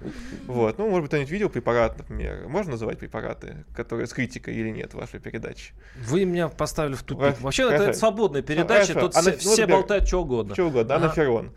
[0.48, 0.78] Вот.
[0.78, 2.48] Ну, может быть, кто-нибудь видел препарат, например.
[2.48, 5.74] Можно называть препараты, которые с критикой или нет вашей передаче?
[5.98, 7.40] Вы меня поставили в тупик.
[7.42, 9.00] Вообще, это, это свободная передача, Хорошо.
[9.00, 10.54] тут все, Ана- ну, все болтают что угодно.
[10.54, 11.06] Что угодно, Ага.
[11.06, 11.52] анаферон.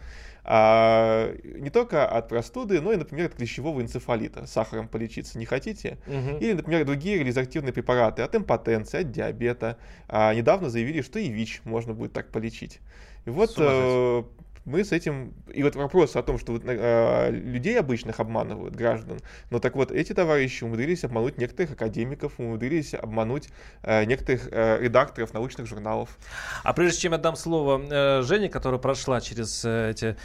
[0.46, 4.46] А, не только от простуды, но и, например, от клещевого энцефалита.
[4.46, 5.98] Сахаром полечиться не хотите?
[6.06, 6.36] Мгм.
[6.36, 9.78] Или, например, другие реализактивные препараты от импотенции, от диабета.
[10.06, 12.80] А, недавно заявили, что и ВИЧ можно будет так полечить.
[13.24, 14.22] И вот э,
[14.64, 15.34] мы с этим...
[15.52, 19.18] И вот вопрос о том, что вот, э, людей обычных обманывают, граждан.
[19.50, 23.50] Но так вот, эти товарищи умудрились обмануть некоторых академиков, умудрились обмануть
[23.82, 26.18] э, некоторых э, редакторов научных журналов.
[26.62, 30.16] А прежде чем я дам слово э, Жене, которая прошла через э, эти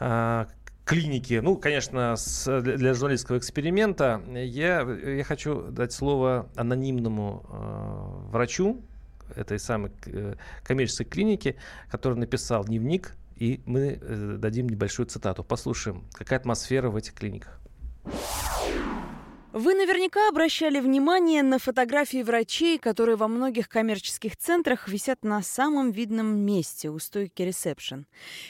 [0.00, 0.46] э,
[0.84, 8.82] клиники, ну, конечно, с- для, журналистского эксперимента, я, я хочу дать слово анонимному э, врачу
[9.36, 11.56] этой самой э, коммерческой клиники,
[11.90, 15.42] который написал дневник, и мы э, дадим небольшую цитату.
[15.42, 17.60] Послушаем, какая атмосфера в этих клиниках.
[19.52, 25.90] Вы наверняка обращали внимание на фотографии врачей, которые во многих коммерческих центрах висят на самом
[25.90, 28.06] видном месте у стойки ресепшн.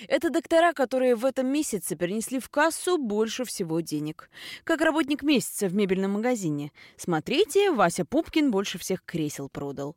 [0.08, 4.30] Это доктора, которые в этом месяце перенесли в кассу больше всего денег.
[4.62, 6.70] Как работник месяца в мебельном магазине.
[6.96, 9.96] Смотрите, Вася Пупкин больше всех кресел продал.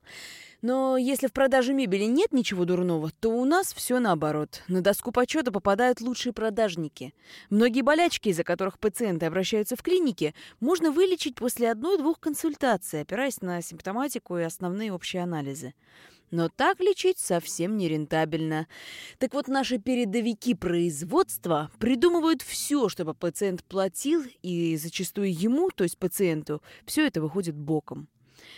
[0.67, 4.63] Но если в продаже мебели нет ничего дурного, то у нас все наоборот.
[4.67, 7.13] На доску почета попадают лучшие продажники.
[7.51, 13.61] Многие болячки, из-за которых пациенты обращаются в клинике, можно вылечить после одной-двух консультаций, опираясь на
[13.61, 15.75] симптоматику и основные общие анализы.
[16.31, 18.65] Но так лечить совсем не рентабельно.
[19.19, 25.99] Так вот, наши передовики производства придумывают все, чтобы пациент платил, и зачастую ему, то есть
[25.99, 28.07] пациенту, все это выходит боком.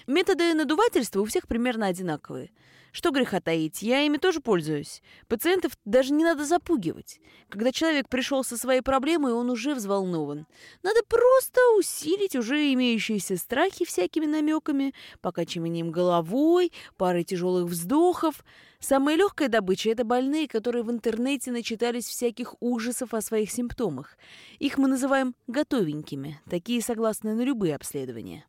[0.07, 2.51] Методы надувательства у всех примерно одинаковые.
[2.97, 5.03] Что греха таить, я ими тоже пользуюсь.
[5.27, 7.19] Пациентов даже не надо запугивать.
[7.47, 10.47] Когда человек пришел со своей проблемой, он уже взволнован.
[10.81, 18.43] Надо просто усилить уже имеющиеся страхи всякими намеками, покачиванием головой, парой тяжелых вздохов.
[18.79, 24.17] Самая легкая добыча– это больные, которые в интернете начитались всяких ужасов о своих симптомах.
[24.57, 26.39] Их мы называем готовенькими.
[26.49, 28.45] Такие согласны на любые обследования.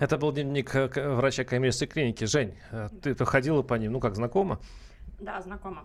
[0.00, 2.24] Это был дневник э, врача коммерческой клиники.
[2.24, 4.60] Жень, э, ты проходила по ним, ну как, знакома?
[5.18, 5.84] Да, знакома.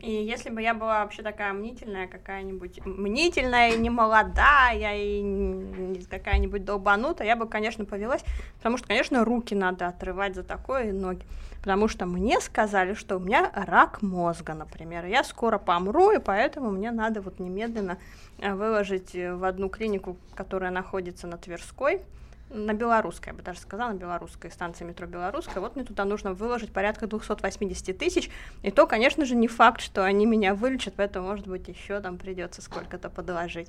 [0.00, 6.64] И если бы я была вообще такая мнительная, какая-нибудь мнительная и не молодая, и какая-нибудь
[6.64, 8.22] долбанутая, я бы, конечно, повелась,
[8.58, 11.24] потому что, конечно, руки надо отрывать за такое и ноги.
[11.60, 15.06] Потому что мне сказали, что у меня рак мозга, например.
[15.06, 17.98] Я скоро помру, и поэтому мне надо вот немедленно
[18.38, 22.02] э, выложить в одну клинику, которая находится на Тверской,
[22.50, 25.60] на Белорусской, я бы даже сказала, на Белорусской станции метро Белорусская.
[25.60, 28.30] Вот мне туда нужно выложить порядка 280 тысяч.
[28.62, 32.18] И то, конечно же, не факт, что они меня вылечат, поэтому, может быть, еще там
[32.18, 33.68] придется сколько-то подложить.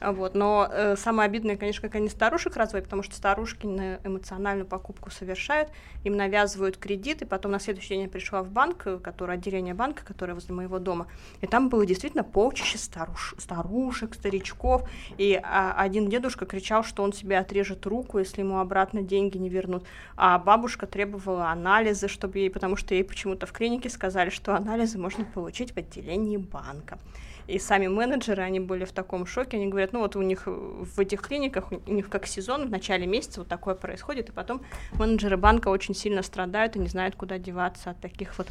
[0.00, 0.34] Вот.
[0.34, 5.10] Но э, самое обидное, конечно, как они старушек разводят, потому что старушки на эмоциональную покупку
[5.10, 5.68] совершают,
[6.04, 9.74] им навязывают кредит, и потом на следующий день я пришла в банк, э, который, отделение
[9.74, 11.06] банка, которое возле моего дома,
[11.42, 14.88] и там было действительно полчища старуш, старушек, старичков,
[15.18, 19.48] и а, один дедушка кричал, что он себе отрежет руку, если ему обратно деньги не
[19.48, 19.84] вернут,
[20.16, 24.98] а бабушка требовала анализы, чтобы ей, потому что ей почему-то в клинике сказали, что анализы
[24.98, 26.98] можно получить в отделении банка.
[27.46, 31.00] И сами менеджеры, они были в таком шоке, они говорят, ну вот у них в
[31.00, 35.36] этих клиниках, у них как сезон, в начале месяца вот такое происходит, и потом менеджеры
[35.36, 38.46] банка очень сильно страдают и не знают, куда деваться от таких вот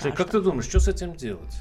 [0.00, 1.54] Жень, как ты думаешь, что с этим делать?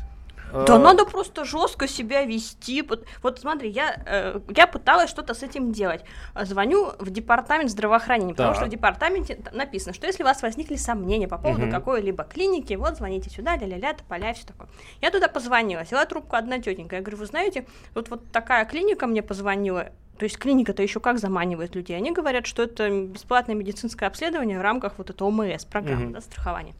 [0.51, 2.81] Да А, надо просто жестко себя вести.
[2.81, 6.03] Вот, вот смотри, я, э, я пыталась что-то с этим делать.
[6.33, 8.57] А, Звоню в департамент здравоохранения, потому Так.
[8.57, 11.71] что в департаменте написано, что если у вас возникли сомнения по поводу Мгм.
[11.71, 14.67] какой-либо клиники, вот звоните сюда, ля-ля-ля, тополя, все такое.
[15.01, 16.95] Я туда позвонила, села трубку одна тетенька.
[16.97, 21.19] Я говорю, вы знаете, вот, вот такая клиника мне позвонила, то есть клиника-то еще как
[21.19, 21.97] заманивает людей.
[21.97, 26.13] Они говорят, что это бесплатное медицинское обследование в рамках вот этого ОМС, программы Мгм.
[26.13, 26.73] да, страхования.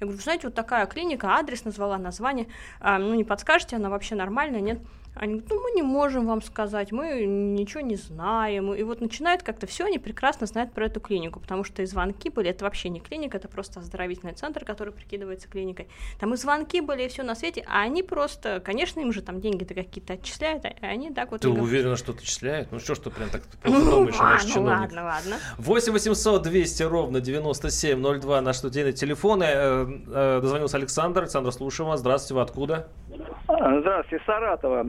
[0.00, 2.46] Я говорю, знаете, вот такая клиника, адрес назвала, название,
[2.80, 4.80] а, ну не подскажете, она вообще нормальная, нет?
[5.14, 8.72] Они говорят, ну мы не можем вам сказать, мы ничего не знаем.
[8.72, 12.30] И вот начинают как-то все, они прекрасно знают про эту клинику, потому что и звонки
[12.30, 15.88] были, это вообще не клиника, это просто оздоровительный центр, который прикидывается клиникой.
[16.18, 19.40] Там и звонки были, и все на свете, а они просто, конечно, им же там
[19.40, 21.40] деньги-то какие-то отчисляют, а они так вот...
[21.40, 22.70] Ты говорят, уверена, что отчисляют?
[22.70, 24.80] Ну что ж ты прям так плохо думаешь, ну, наш ладно, чиновник?
[24.80, 25.36] ладно, ладно.
[25.58, 29.42] 8 800 200 ровно 9702 наш студийный телефон.
[29.42, 31.22] Э, э, Дозвонился Александр.
[31.22, 32.00] Александр, слушаем вас.
[32.00, 32.88] Здравствуйте, вы откуда?
[33.46, 34.86] Здравствуйте, Саратова.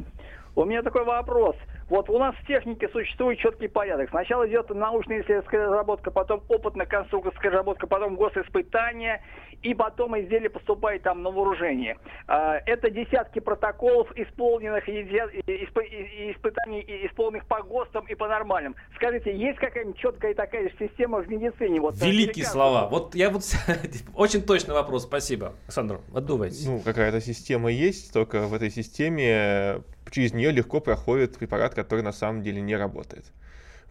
[0.61, 1.55] У меня такой вопрос.
[1.89, 4.11] Вот у нас в технике существует четкий порядок.
[4.11, 9.23] Сначала идет научно-исследовательская разработка, потом опытно-конструкторская разработка, потом госиспытания,
[9.63, 11.97] и потом изделие поступает там на вооружение.
[12.27, 18.75] А, Это десятки протоколов, исполненных испытаний, и исполненных по ГОСТам и по нормальным.
[18.95, 21.81] Скажите, есть какая-нибудь четкая такая же система в медицине?
[21.81, 22.87] Вот, э, Великие слова.
[22.87, 23.41] Вот я вот
[24.15, 25.03] очень точный вопрос.
[25.03, 25.55] Спасибо.
[25.65, 26.65] Александр, отдувайтесь.
[26.67, 32.11] Ну, какая-то система есть, только в этой системе через нее легко проходит препарат, который на
[32.11, 33.25] самом деле не работает.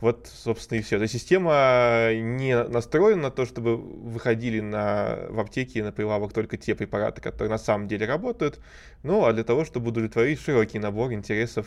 [0.01, 0.97] Вот, собственно, и все.
[0.97, 6.75] Эта система не настроена на то, чтобы выходили на, в аптеке на прилавок только те
[6.75, 8.61] препараты, которые на самом деле работают,
[9.03, 11.67] ну, а для того, чтобы удовлетворить широкий набор интересов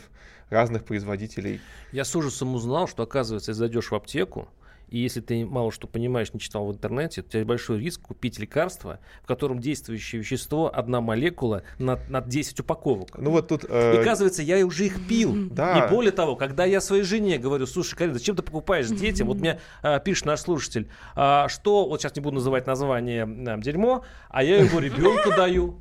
[0.50, 1.60] разных производителей.
[1.92, 4.48] Я с ужасом узнал, что, оказывается, если зайдешь в аптеку,
[4.94, 8.38] и если ты мало что понимаешь, не читал в интернете, у тебя большой риск купить
[8.38, 13.18] лекарство, в котором действующее вещество одна молекула на, на 10 упаковок.
[13.18, 13.64] Ну вот тут...
[13.64, 15.48] И э, оказывается, я уже их пил.
[15.50, 15.84] Да.
[15.84, 19.26] И более того, когда я своей жене говорю, слушай, Карин, зачем ты покупаешь детям?
[19.26, 23.58] Вот мне а, пишет наш слушатель, а, что, вот сейчас не буду называть название а,
[23.58, 25.80] дерьмо, а я его ребенку даю.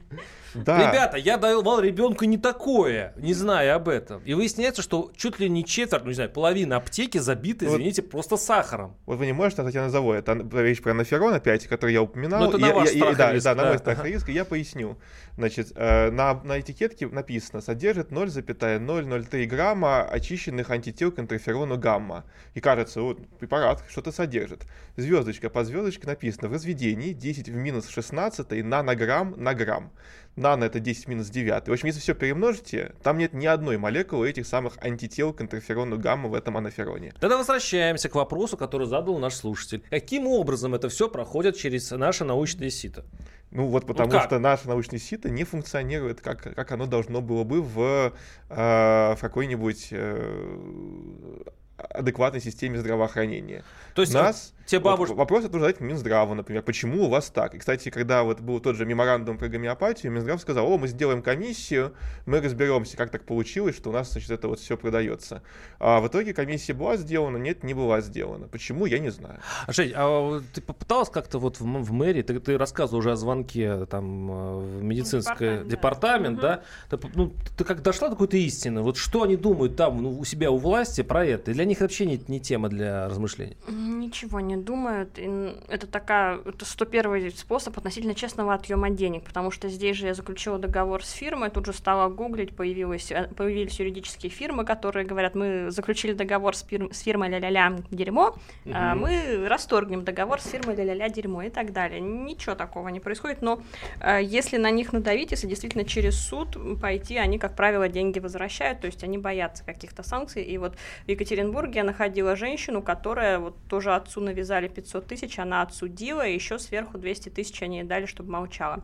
[0.54, 0.78] Да.
[0.90, 4.22] Ребята, я давал ребенку не такое, не зная об этом.
[4.24, 7.74] И выясняется, что чуть ли не четверть, ну не знаю, половина аптеки забита, Вот.
[7.76, 8.96] извините, просто сахаром.
[9.06, 10.14] Вот вы не можете назвать, я назову.
[10.14, 12.42] Это речь про анаферон опять, который я упоминал.
[12.44, 13.70] Ну, это на Я- ваш я- страх и да, риск, да, на да.
[13.70, 14.08] мой страх Ага.
[14.08, 14.30] и риск.
[14.30, 14.98] Я поясню.
[15.38, 22.24] Значит, э, на, на этикетке написано, содержит 0,003 грамма очищенных антител к интерферону гамма.
[22.54, 24.62] И кажется, вот препарат что-то содержит.
[24.98, 29.92] Звездочка по звездочке написано в разведении 10 в минус 16 нанограмм на грамм.
[30.36, 31.68] Нано это 10 в минус 9.
[31.68, 36.00] В общем, если все перемножите, там нет ни одной молекулы этих самых антител к интерферону
[36.00, 37.14] гамма в этом анафероне.
[37.20, 39.84] Тогда возвращаемся к вопросу, который задал наш слушатель.
[39.90, 43.06] Каким образом это все проходит через наше научное сито?
[43.52, 44.24] Ну вот потому как?
[44.24, 48.14] что наше научное сито не функционирует, как, как оно должно было бы в,
[48.50, 51.44] э, в какой-нибудь э,
[51.78, 53.64] адекватной системе здравоохранения.
[53.94, 55.14] То есть нас те вот бабушки...
[55.14, 57.56] вопрос это нужно задать Минздраву, например, почему у вас так?
[57.56, 61.22] И, кстати, когда вот был тот же меморандум про гомеопатию, Минздрав сказал, о, мы сделаем
[61.22, 61.94] комиссию,
[62.26, 65.42] мы разберемся, как так получилось, что у нас, значит, это вот все продается.
[65.80, 68.48] А в итоге комиссия была сделана, нет, не была сделана.
[68.48, 69.40] Почему, я не знаю.
[69.68, 73.12] А, Жень, а вот ты попыталась как-то вот в, в мэрии, ты, ты рассказывал уже
[73.12, 76.64] о звонке там э, в медицинское департамент, да?
[76.90, 78.82] Ты, п- ну, ты как дошла до какой-то истины?
[78.82, 81.52] Вот что они думают там ну, у себя у власти про это?
[81.52, 83.58] И для них вообще не, не тема для размышлений.
[83.68, 85.18] Ничего не думают.
[85.18, 90.14] И это такая, это 101 способ относительно честного отъема денег, потому что здесь же я
[90.14, 95.36] заключила договор с фирмой, тут же стала гуглить, появилась, э, появились юридические фирмы, которые говорят,
[95.36, 98.36] мы заключили договор с, фир- с фирмой ля-ля-ля дерьмо,
[98.72, 99.02] а Мгм.
[99.02, 102.00] мы расторгнем договор с фирмой ля-ля-ля дерьмо и так далее.
[102.00, 103.62] Ничего такого не происходит, но
[104.00, 108.82] э, если на них надавить, если действительно через суд пойти, они, как правило, деньги возвращают,
[108.82, 110.44] то есть они боятся каких-то санкций.
[110.44, 115.62] И вот в Екатеринбурге я находила женщину, которая вот тоже отцу навязали 500 тысяч, она
[115.62, 118.82] отсудила, и еще сверху 200 тысяч они ей дали, чтобы молчала.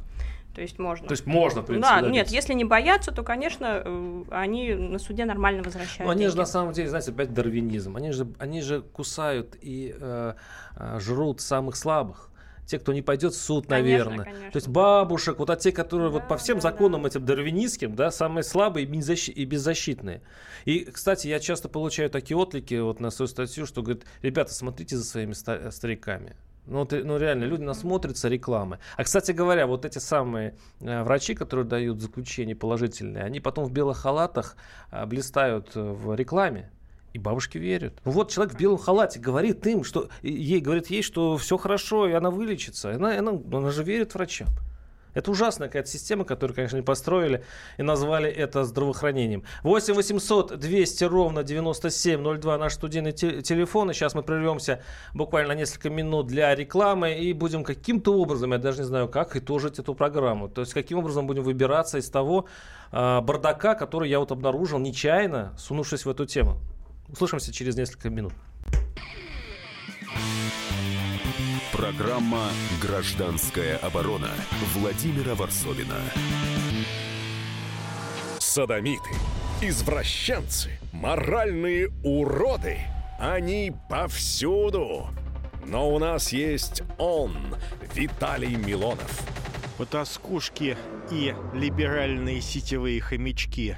[0.56, 1.08] То есть можно.
[1.08, 2.13] То есть можно, в принципе, Да, добиться.
[2.13, 6.30] нет, если не боятся, то, конечно, э, они на суде нормально возвращают Ну, они же
[6.32, 6.39] деньги.
[6.39, 7.95] на самом деле, знаете, опять дарвинизм.
[7.95, 10.34] Они же, они же кусают и э,
[10.76, 12.29] э, жрут самых слабых.
[12.69, 14.25] Те, кто не пойдет в суд, Конечно, наверное.
[14.25, 14.51] конечно.
[14.51, 18.43] То есть бабушек, вот а те, которые вот по всем законам этим дарвинистским, да, самые
[18.43, 20.21] слабые и беззащи- и беззащитные.
[20.65, 24.97] И, кстати, я часто получаю такие отклики вот на свою статью, что говорят, ребята, смотрите
[24.97, 26.36] за своими ста- стариками.
[26.67, 28.77] Ну, ты- ну, реально, люди насмотрятся рекламы.
[28.97, 33.71] А, кстати говоря, вот эти самые э, врачи, которые дают заключение положительные, они потом в
[33.71, 34.55] белых халатах
[34.91, 36.69] э, блистают в рекламе.
[37.13, 37.93] И бабушки верят.
[38.06, 42.08] Ну вот человек в белом халате говорит им, что ей говорит ей, что все хорошо,
[42.08, 42.91] и она вылечится.
[42.91, 44.48] Она, она, она же верит врачам.
[45.13, 47.43] Это ужасная какая-то система, которую, конечно, не построили
[47.78, 49.43] и назвали это здравоохранением.
[49.63, 53.89] 8 800 200 ровно 9702 наш студийный те- телефон.
[53.89, 54.82] И сейчас мы прервемся
[55.13, 59.80] буквально несколько минут для рекламы и будем каким-то образом, я даже не знаю как, итожить
[59.80, 60.48] эту программу.
[60.48, 62.45] То есть каким образом будем выбираться из того
[62.91, 66.60] а, бардака, который я вот обнаружил нечаянно, сунувшись в эту тему.
[67.12, 68.34] Услышимся через несколько минут.
[71.72, 72.50] Программа
[72.82, 74.30] «Гражданская оборона»
[74.76, 75.95] Владимира Варсовина.
[78.39, 79.10] Садомиты,
[79.62, 82.79] Извращенцы, моральные уроды.
[83.19, 85.08] Они повсюду.
[85.65, 87.56] Но у нас есть он,
[87.94, 89.21] Виталий Милонов.
[89.77, 90.77] Потаскушки
[91.12, 93.77] и либеральные сетевые хомячки.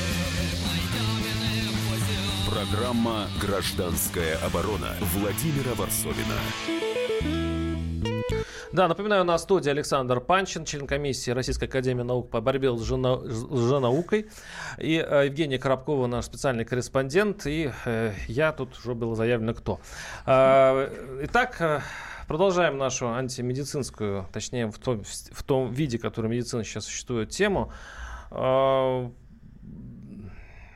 [2.51, 6.35] Программа «Гражданская оборона» Владимира Варсовина.
[8.73, 14.27] Да, напоминаю, на студии Александр Панчин, член комиссии Российской Академии Наук по борьбе с лженаукой.
[14.79, 17.47] И э, Евгения Коробкова, наш специальный корреспондент.
[17.47, 19.79] И э, я тут уже было заявлено кто.
[20.25, 20.89] Э,
[21.23, 21.83] итак,
[22.27, 27.71] продолжаем нашу антимедицинскую, точнее в том, в том виде, который медицина сейчас существует, тему.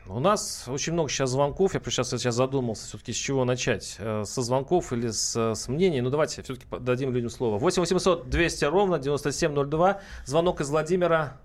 [0.08, 1.74] Э, у нас очень много сейчас звонков.
[1.74, 3.98] Я сейчас, сейчас задумался, все-таки с чего начать.
[4.00, 6.02] Э, со звонков или с, с мнений?
[6.02, 7.58] Ну, давайте все-таки дадим людям слово.
[7.58, 10.02] 8 800 200 ровно 9702.
[10.26, 11.38] Звонок из Владимира.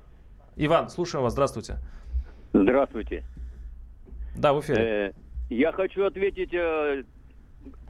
[0.57, 1.33] Иван, слушаем вас.
[1.33, 1.79] Здравствуйте.
[2.53, 3.25] Здравствуйте.
[4.37, 4.83] Да, в эфире.
[4.83, 5.13] Э,
[5.51, 7.05] я хочу ответить э,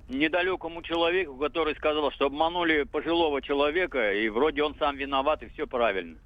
[0.09, 5.67] недалекому человеку, который сказал, что обманули пожилого человека, и вроде он сам виноват, и все
[5.67, 6.17] правильно.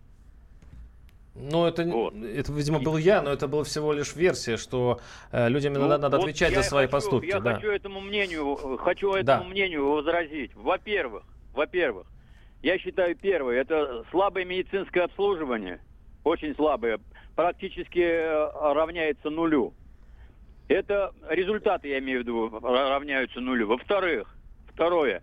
[1.37, 2.15] Ну, это, вот.
[2.15, 5.01] это, видимо, был я, но это была всего лишь версия, что
[5.33, 7.27] э, людям ну, надо, вот отвечать за свои хочу, поступки.
[7.27, 7.55] Я да.
[7.55, 9.49] хочу этому мнению, хочу этому да.
[9.49, 10.55] мнению возразить.
[10.55, 12.07] Во-первых, во-первых,
[12.63, 15.81] я считаю, первое, это слабое медицинское обслуживание,
[16.23, 17.01] очень слабое,
[17.35, 19.75] практически э, равняется нулю.
[20.69, 23.67] Это результаты, я имею в виду, равняются нулю.
[23.67, 24.33] Во-вторых,
[24.73, 25.23] второе, э,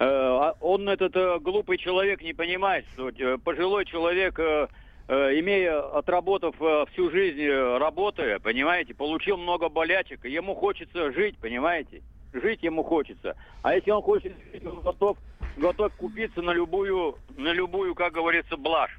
[0.00, 3.10] а он, этот э, глупый человек, не понимает, что
[3.44, 4.68] пожилой человек Э,
[5.12, 12.02] имея, отработав э, всю жизнь э, работая, понимаете, получил много болячек, ему хочется жить, понимаете?
[12.32, 13.36] Жить ему хочется.
[13.62, 15.18] А если он хочет жить, он готов,
[15.56, 18.98] готов купиться на любую, на любую, как говорится, блажь.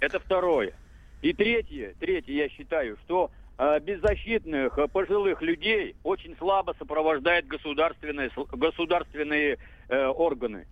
[0.00, 0.74] Это второе.
[1.22, 8.30] И третье, третье, я считаю, что э, беззащитных э, пожилых людей очень слабо сопровождают государственные,
[8.52, 10.66] государственные э, органы.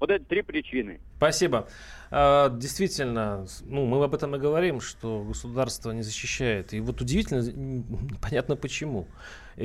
[0.00, 1.00] Вот это три причины.
[1.16, 1.68] Спасибо.
[2.10, 6.72] А, действительно, ну, мы об этом и говорим, что государство не защищает.
[6.72, 7.40] И вот удивительно,
[8.12, 9.06] непонятно почему.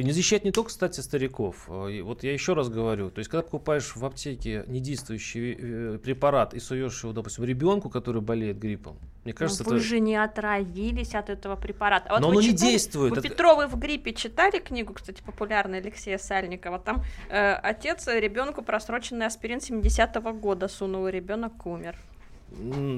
[0.01, 1.65] Не защищает не только, кстати, стариков.
[1.67, 6.53] А, вот я еще раз говорю, то есть, когда покупаешь в аптеке недействующий э, препарат
[6.53, 9.85] и суешь его, допустим, ребенку, который болеет гриппом, мне кажется, Но вы это...
[9.85, 12.09] же не отравились от этого препарата.
[12.09, 13.11] Вот Но оно читали, не действует.
[13.11, 13.29] Вы это...
[13.29, 16.79] Петровы в гриппе читали книгу, кстати, популярная Алексея Сальникова?
[16.79, 21.95] Там э, отец ребенку просроченный аспирин 70-го года сунул, и ребенок умер.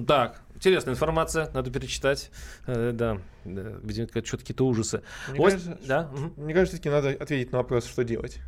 [0.07, 2.29] Так, интересная информация, надо перечитать.
[2.67, 5.01] Э, да, видимо, что-то какие-то ужасы.
[5.29, 6.11] Мне, вот, кажется, да?
[6.35, 8.39] мне кажется, все-таки надо ответить на вопрос, что делать.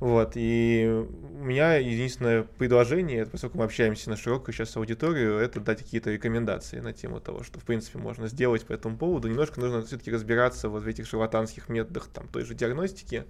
[0.00, 5.82] Вот, и у меня единственное предложение, поскольку мы общаемся на широкую сейчас аудиторию, это дать
[5.82, 9.28] какие-то рекомендации на тему того, что, в принципе, можно сделать по этому поводу.
[9.28, 13.24] Немножко нужно все-таки разбираться вот в этих шарлатанских методах там, той же диагностики.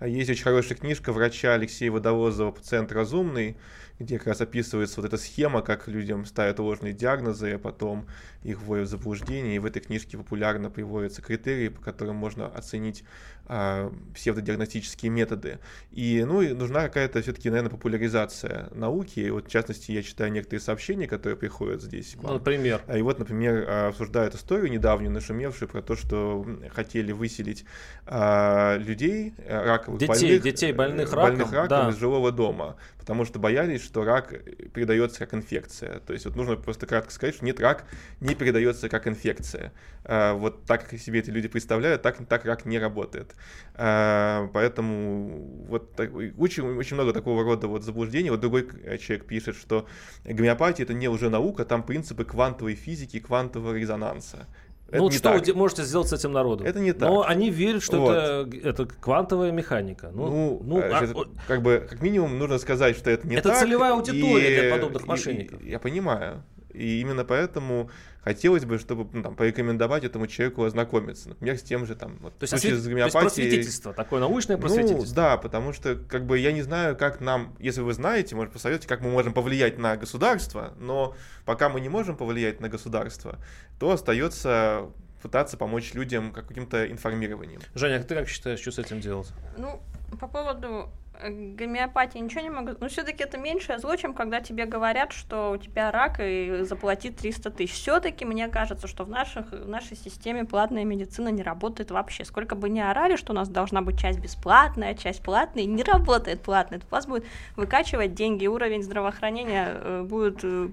[0.00, 3.56] Есть очень хорошая книжка врача Алексея Водовозова «Пациент разумный»,
[3.98, 8.06] где как раз описывается вот эта схема, как людям ставят ложные диагнозы, а потом
[8.42, 9.56] их вводят в заблуждение.
[9.56, 13.04] И в этой книжке популярно приводятся критерии, по которым можно оценить
[13.46, 15.58] а, псевдодиагностические методы.
[15.92, 19.20] И, ну, и нужна какая-то все-таки, наверное, популяризация науки.
[19.20, 22.16] И вот, в частности, я читаю некоторые сообщения, которые приходят здесь.
[22.20, 22.82] Ну, например?
[22.94, 27.64] И вот, например, обсуждают историю недавнюю, нашумевшую, про то, что хотели выселить
[28.04, 31.88] а, людей, раковых детей, больных, детей больных раком, больных раком да.
[31.90, 32.76] из жилого дома,
[33.06, 34.34] потому что боялись, что рак
[34.74, 36.00] передается как инфекция.
[36.00, 37.84] То есть вот нужно просто кратко сказать, что нет, рак
[38.18, 39.72] не передается как инфекция.
[40.02, 43.36] А, вот так, как себе эти люди представляют, так, так рак не работает.
[43.76, 48.30] А, поэтому вот очень, очень много такого рода вот заблуждений.
[48.30, 49.86] Вот другой человек пишет, что
[50.24, 54.48] гомеопатия это не уже наука, там принципы квантовой физики, квантового резонанса.
[54.88, 55.46] Это ну вот что так.
[55.46, 56.64] вы можете сделать с этим народом?
[56.66, 57.08] Это не так.
[57.08, 58.12] Но они верят, что вот.
[58.12, 60.12] это, это квантовая механика.
[60.14, 61.14] Ну, ну, ну а, это,
[61.48, 63.56] как бы, как минимум нужно сказать, что это не это так.
[63.56, 65.60] Это целевая аудитория и, для подобных мошенников.
[65.60, 66.44] И, я понимаю.
[66.76, 71.30] И именно поэтому хотелось бы, чтобы ну, там, порекомендовать этому человеку ознакомиться.
[71.30, 72.78] Например, с тем же там, вот, то есть, освет...
[72.78, 73.12] с гомеопатией.
[73.12, 75.06] То есть просветительство, такое научное просветительство.
[75.08, 78.52] Ну, да, потому что как бы я не знаю, как нам, если вы знаете, может
[78.52, 81.14] посоветуйте, как мы можем повлиять на государство, но
[81.44, 83.38] пока мы не можем повлиять на государство,
[83.78, 84.90] то остается
[85.22, 87.60] пытаться помочь людям каким-то информированием.
[87.74, 89.32] Женя, а ты как считаешь, что с этим делать?
[89.56, 89.80] Ну,
[90.20, 92.72] По поводу э, гомеопатии ничего не могу.
[92.80, 97.10] Но все-таки это меньшее зло, чем когда тебе говорят, что у тебя рак и заплати
[97.10, 97.74] 300 тысяч.
[97.74, 102.24] Все-таки мне кажется, что в, наших, в нашей системе платная медицина не работает вообще.
[102.24, 106.42] Сколько бы ни орали, что у нас должна быть часть бесплатная, часть платная, не работает
[106.42, 106.78] платная.
[106.78, 107.24] Это у вас будет
[107.56, 110.68] выкачивать деньги, уровень здравоохранения э, будет э,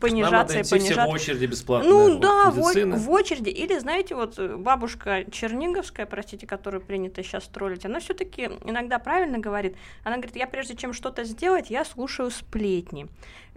[0.00, 1.02] понижаться и понижаться.
[1.02, 1.88] Все в очереди бесплатно.
[1.88, 3.50] Ну да, в, в очереди.
[3.50, 9.38] Или, знаете, вот э, бабушка Черниговская, простите, которую принято сейчас троллить, она все-таки иногда правильно
[9.38, 9.76] говорит.
[10.04, 13.06] Она говорит, я прежде чем что-то сделать, я слушаю сплетни.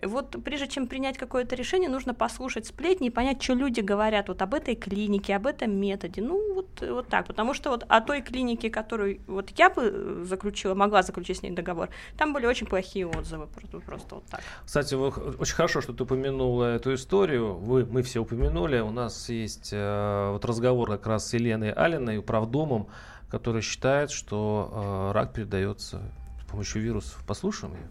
[0.03, 4.41] Вот прежде чем принять какое-то решение, нужно послушать сплетни и понять, что люди говорят вот
[4.41, 6.21] об этой клинике, об этом методе.
[6.21, 7.27] Ну, вот, вот так.
[7.27, 11.41] Потому что вот о той клинике, которую вот я бы э, заключила, могла заключить с
[11.41, 13.47] ней договор, там были очень плохие отзывы.
[13.47, 14.41] Просто, просто вот так.
[14.65, 17.55] Кстати, вы, очень хорошо, что ты упомянула эту историю.
[17.55, 18.79] Вы, мы все упомянули.
[18.79, 22.87] У нас есть э, вот разговор как раз с Еленой Алиной, управдомом,
[23.29, 26.01] который считает, что э, рак передается
[26.41, 27.23] с помощью вирусов.
[27.25, 27.89] Послушаем ее.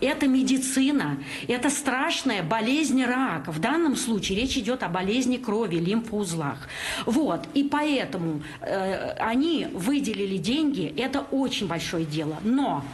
[0.00, 1.18] Это медицина,
[1.48, 3.50] это страшная болезнь рака.
[3.50, 6.68] В данном случае речь идет о болезни крови, лимфоузлах.
[7.06, 12.36] Вот, и поэтому э, они выделили деньги, это очень большое дело.
[12.42, 12.84] Но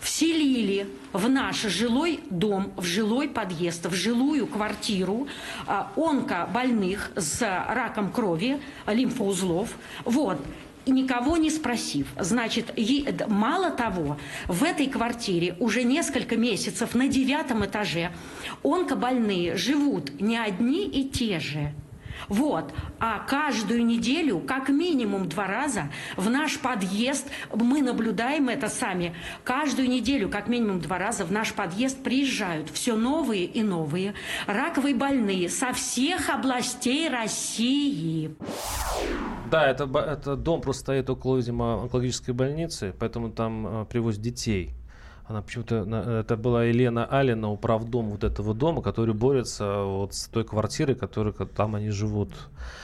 [0.00, 5.28] вселили в наш жилой дом, в жилой подъезд, в жилую квартиру
[5.66, 9.70] э, онкобольных с раком крови, лимфоузлов.
[10.04, 10.38] Вот
[10.88, 12.06] никого не спросив.
[12.18, 12.74] Значит,
[13.28, 18.10] мало того, в этой квартире уже несколько месяцев на девятом этаже
[18.62, 21.72] онкобольные живут не одни и те же.
[22.28, 22.72] Вот.
[22.98, 29.14] А каждую неделю, как минимум два раза, в наш подъезд, мы наблюдаем это сами,
[29.44, 34.14] каждую неделю, как минимум два раза, в наш подъезд приезжают все новые и новые
[34.46, 38.34] раковые больные со всех областей России.
[39.50, 44.77] Да, это, это дом просто стоит около, видимо, онкологической больницы, поэтому там э, привозят детей.
[45.28, 50.42] Она почему-то, это была Елена Алина, управдом вот этого дома, который борется вот с той
[50.42, 52.30] квартирой, которой там они живут.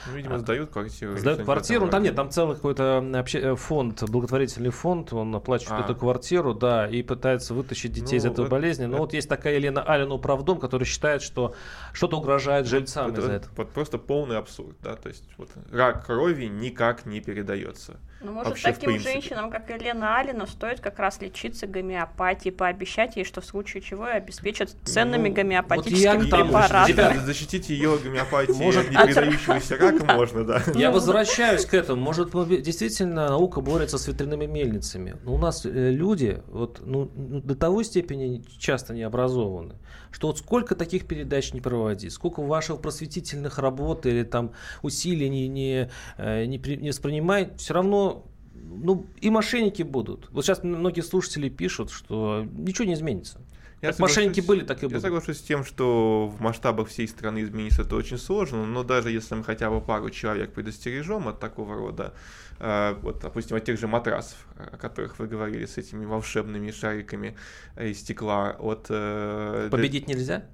[0.07, 1.17] Ну, видимо, сдают квартиру.
[1.17, 5.81] Сдают квартиру, ну, там нет, там целый какой-то вообще э, фонд, благотворительный фонд, он оплачивает
[5.81, 5.85] а.
[5.85, 8.85] эту квартиру, да, и пытается вытащить детей ну, из этой это, болезни.
[8.85, 9.01] Но это...
[9.01, 11.55] вот есть такая Елена Алина, управдом, которая считает, что
[11.93, 13.53] что-то угрожает жильцам это, из-за этого.
[13.57, 17.99] Вот просто полный абсурд, да, то есть вот рак крови никак не передается.
[18.21, 23.25] Ну, может, Вообще, таким женщинам, как Елена Алина, стоит как раз лечиться гомеопатией, пообещать ей,
[23.25, 26.91] что в случае чего обеспечат ценными ну, гомеопатическими вот препаратами.
[26.93, 30.63] Ребята, защитить ее гомеопатией может, не передающегося рака можно, да.
[30.75, 32.01] Я возвращаюсь к этому.
[32.01, 35.17] Может, действительно наука борется с ветряными мельницами.
[35.23, 39.75] Но у нас э, люди вот, ну, ну, до того степени часто не образованы,
[40.15, 45.49] что вот сколько таких передач не проводить, сколько ваших просветительных работ или там усилий не,
[45.49, 50.29] не, э, не, не воспринимай, все равно ну, и мошенники будут.
[50.31, 53.41] Вот сейчас многие слушатели пишут, что ничего не изменится.
[53.81, 54.93] Я как мошенники были, так и будут.
[54.93, 59.11] Я соглашусь с тем, что в масштабах всей страны измениться это очень сложно, но даже
[59.11, 62.13] если мы хотя бы пару человек предостережем от такого рода,
[62.59, 67.35] вот, допустим, от тех же матрасов, о которых вы говорили, с этими волшебными шариками
[67.77, 68.87] из стекла, от...
[68.89, 70.45] Э, Победить нельзя?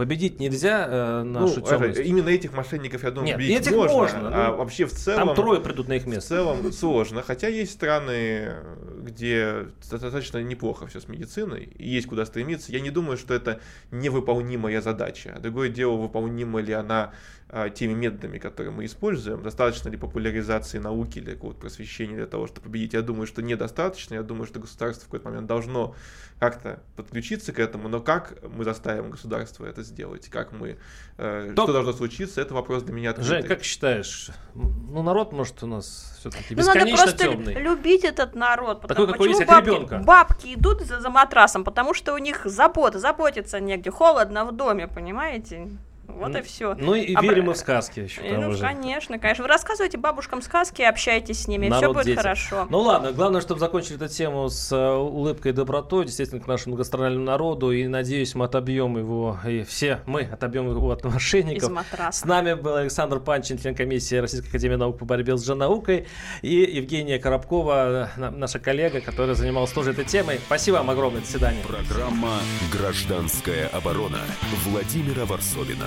[0.00, 2.00] Победить нельзя э, нашу ну, темность.
[2.00, 5.26] Именно этих мошенников, я думаю, Нет, победить этих можно, можно а ну, вообще в целом...
[5.26, 6.24] Там трое придут на их место.
[6.24, 8.54] В целом сложно, хотя есть страны,
[9.02, 12.72] где достаточно неплохо все с медициной, и есть куда стремиться.
[12.72, 15.36] Я не думаю, что это невыполнимая задача.
[15.38, 17.12] Другое дело, выполнима ли она
[17.52, 22.46] а, теми методами, которые мы используем, достаточно ли популяризации науки или какого-то просвещения для того,
[22.46, 22.92] чтобы победить.
[22.92, 24.14] Я думаю, что недостаточно.
[24.14, 25.96] Я думаю, что государство в какой-то момент должно
[26.38, 29.89] как-то подключиться к этому, но как мы заставим государство это сделать,
[30.30, 30.78] как мы,
[31.18, 31.66] э, Топ.
[31.66, 33.36] что должно случиться, это вопрос для меня открытый.
[33.40, 37.54] Жень, как считаешь, ну народ может у нас все-таки ну, бесконечно надо просто темный.
[37.54, 38.82] любить этот народ.
[38.82, 39.98] Такой, какой есть, бабки, ребенка.
[39.98, 44.86] Бабки идут за, за матрасом, потому что у них забота, заботиться негде, холодно в доме,
[44.88, 45.68] понимаете?
[46.16, 46.74] Вот и все.
[46.74, 48.20] Ну и верим мы в сказки еще.
[48.26, 49.44] И, ну, конечно, конечно.
[49.44, 52.16] Вы рассказывайте бабушкам сказки, общайтесь с ними, Народ, все будет дети.
[52.16, 52.66] хорошо.
[52.70, 56.76] Ну ладно, главное, чтобы закончили эту тему с э, улыбкой и добротой, действительно, к нашему
[56.76, 57.72] гастрономальному народу.
[57.72, 61.64] И надеюсь, мы отобьем его, и все мы отобьем его от мошенников.
[61.64, 62.20] Из матраса.
[62.20, 66.06] С нами был Александр Панчин, член комиссии Российской Академии Наук по борьбе с лженаукой,
[66.42, 70.40] и Евгения Коробкова, наша коллега, которая занималась тоже этой темой.
[70.46, 71.20] Спасибо вам огромное.
[71.20, 71.62] До свидания.
[71.66, 72.38] Программа
[72.72, 74.20] «Гражданская оборона»
[74.64, 75.86] Владимира Варсовина.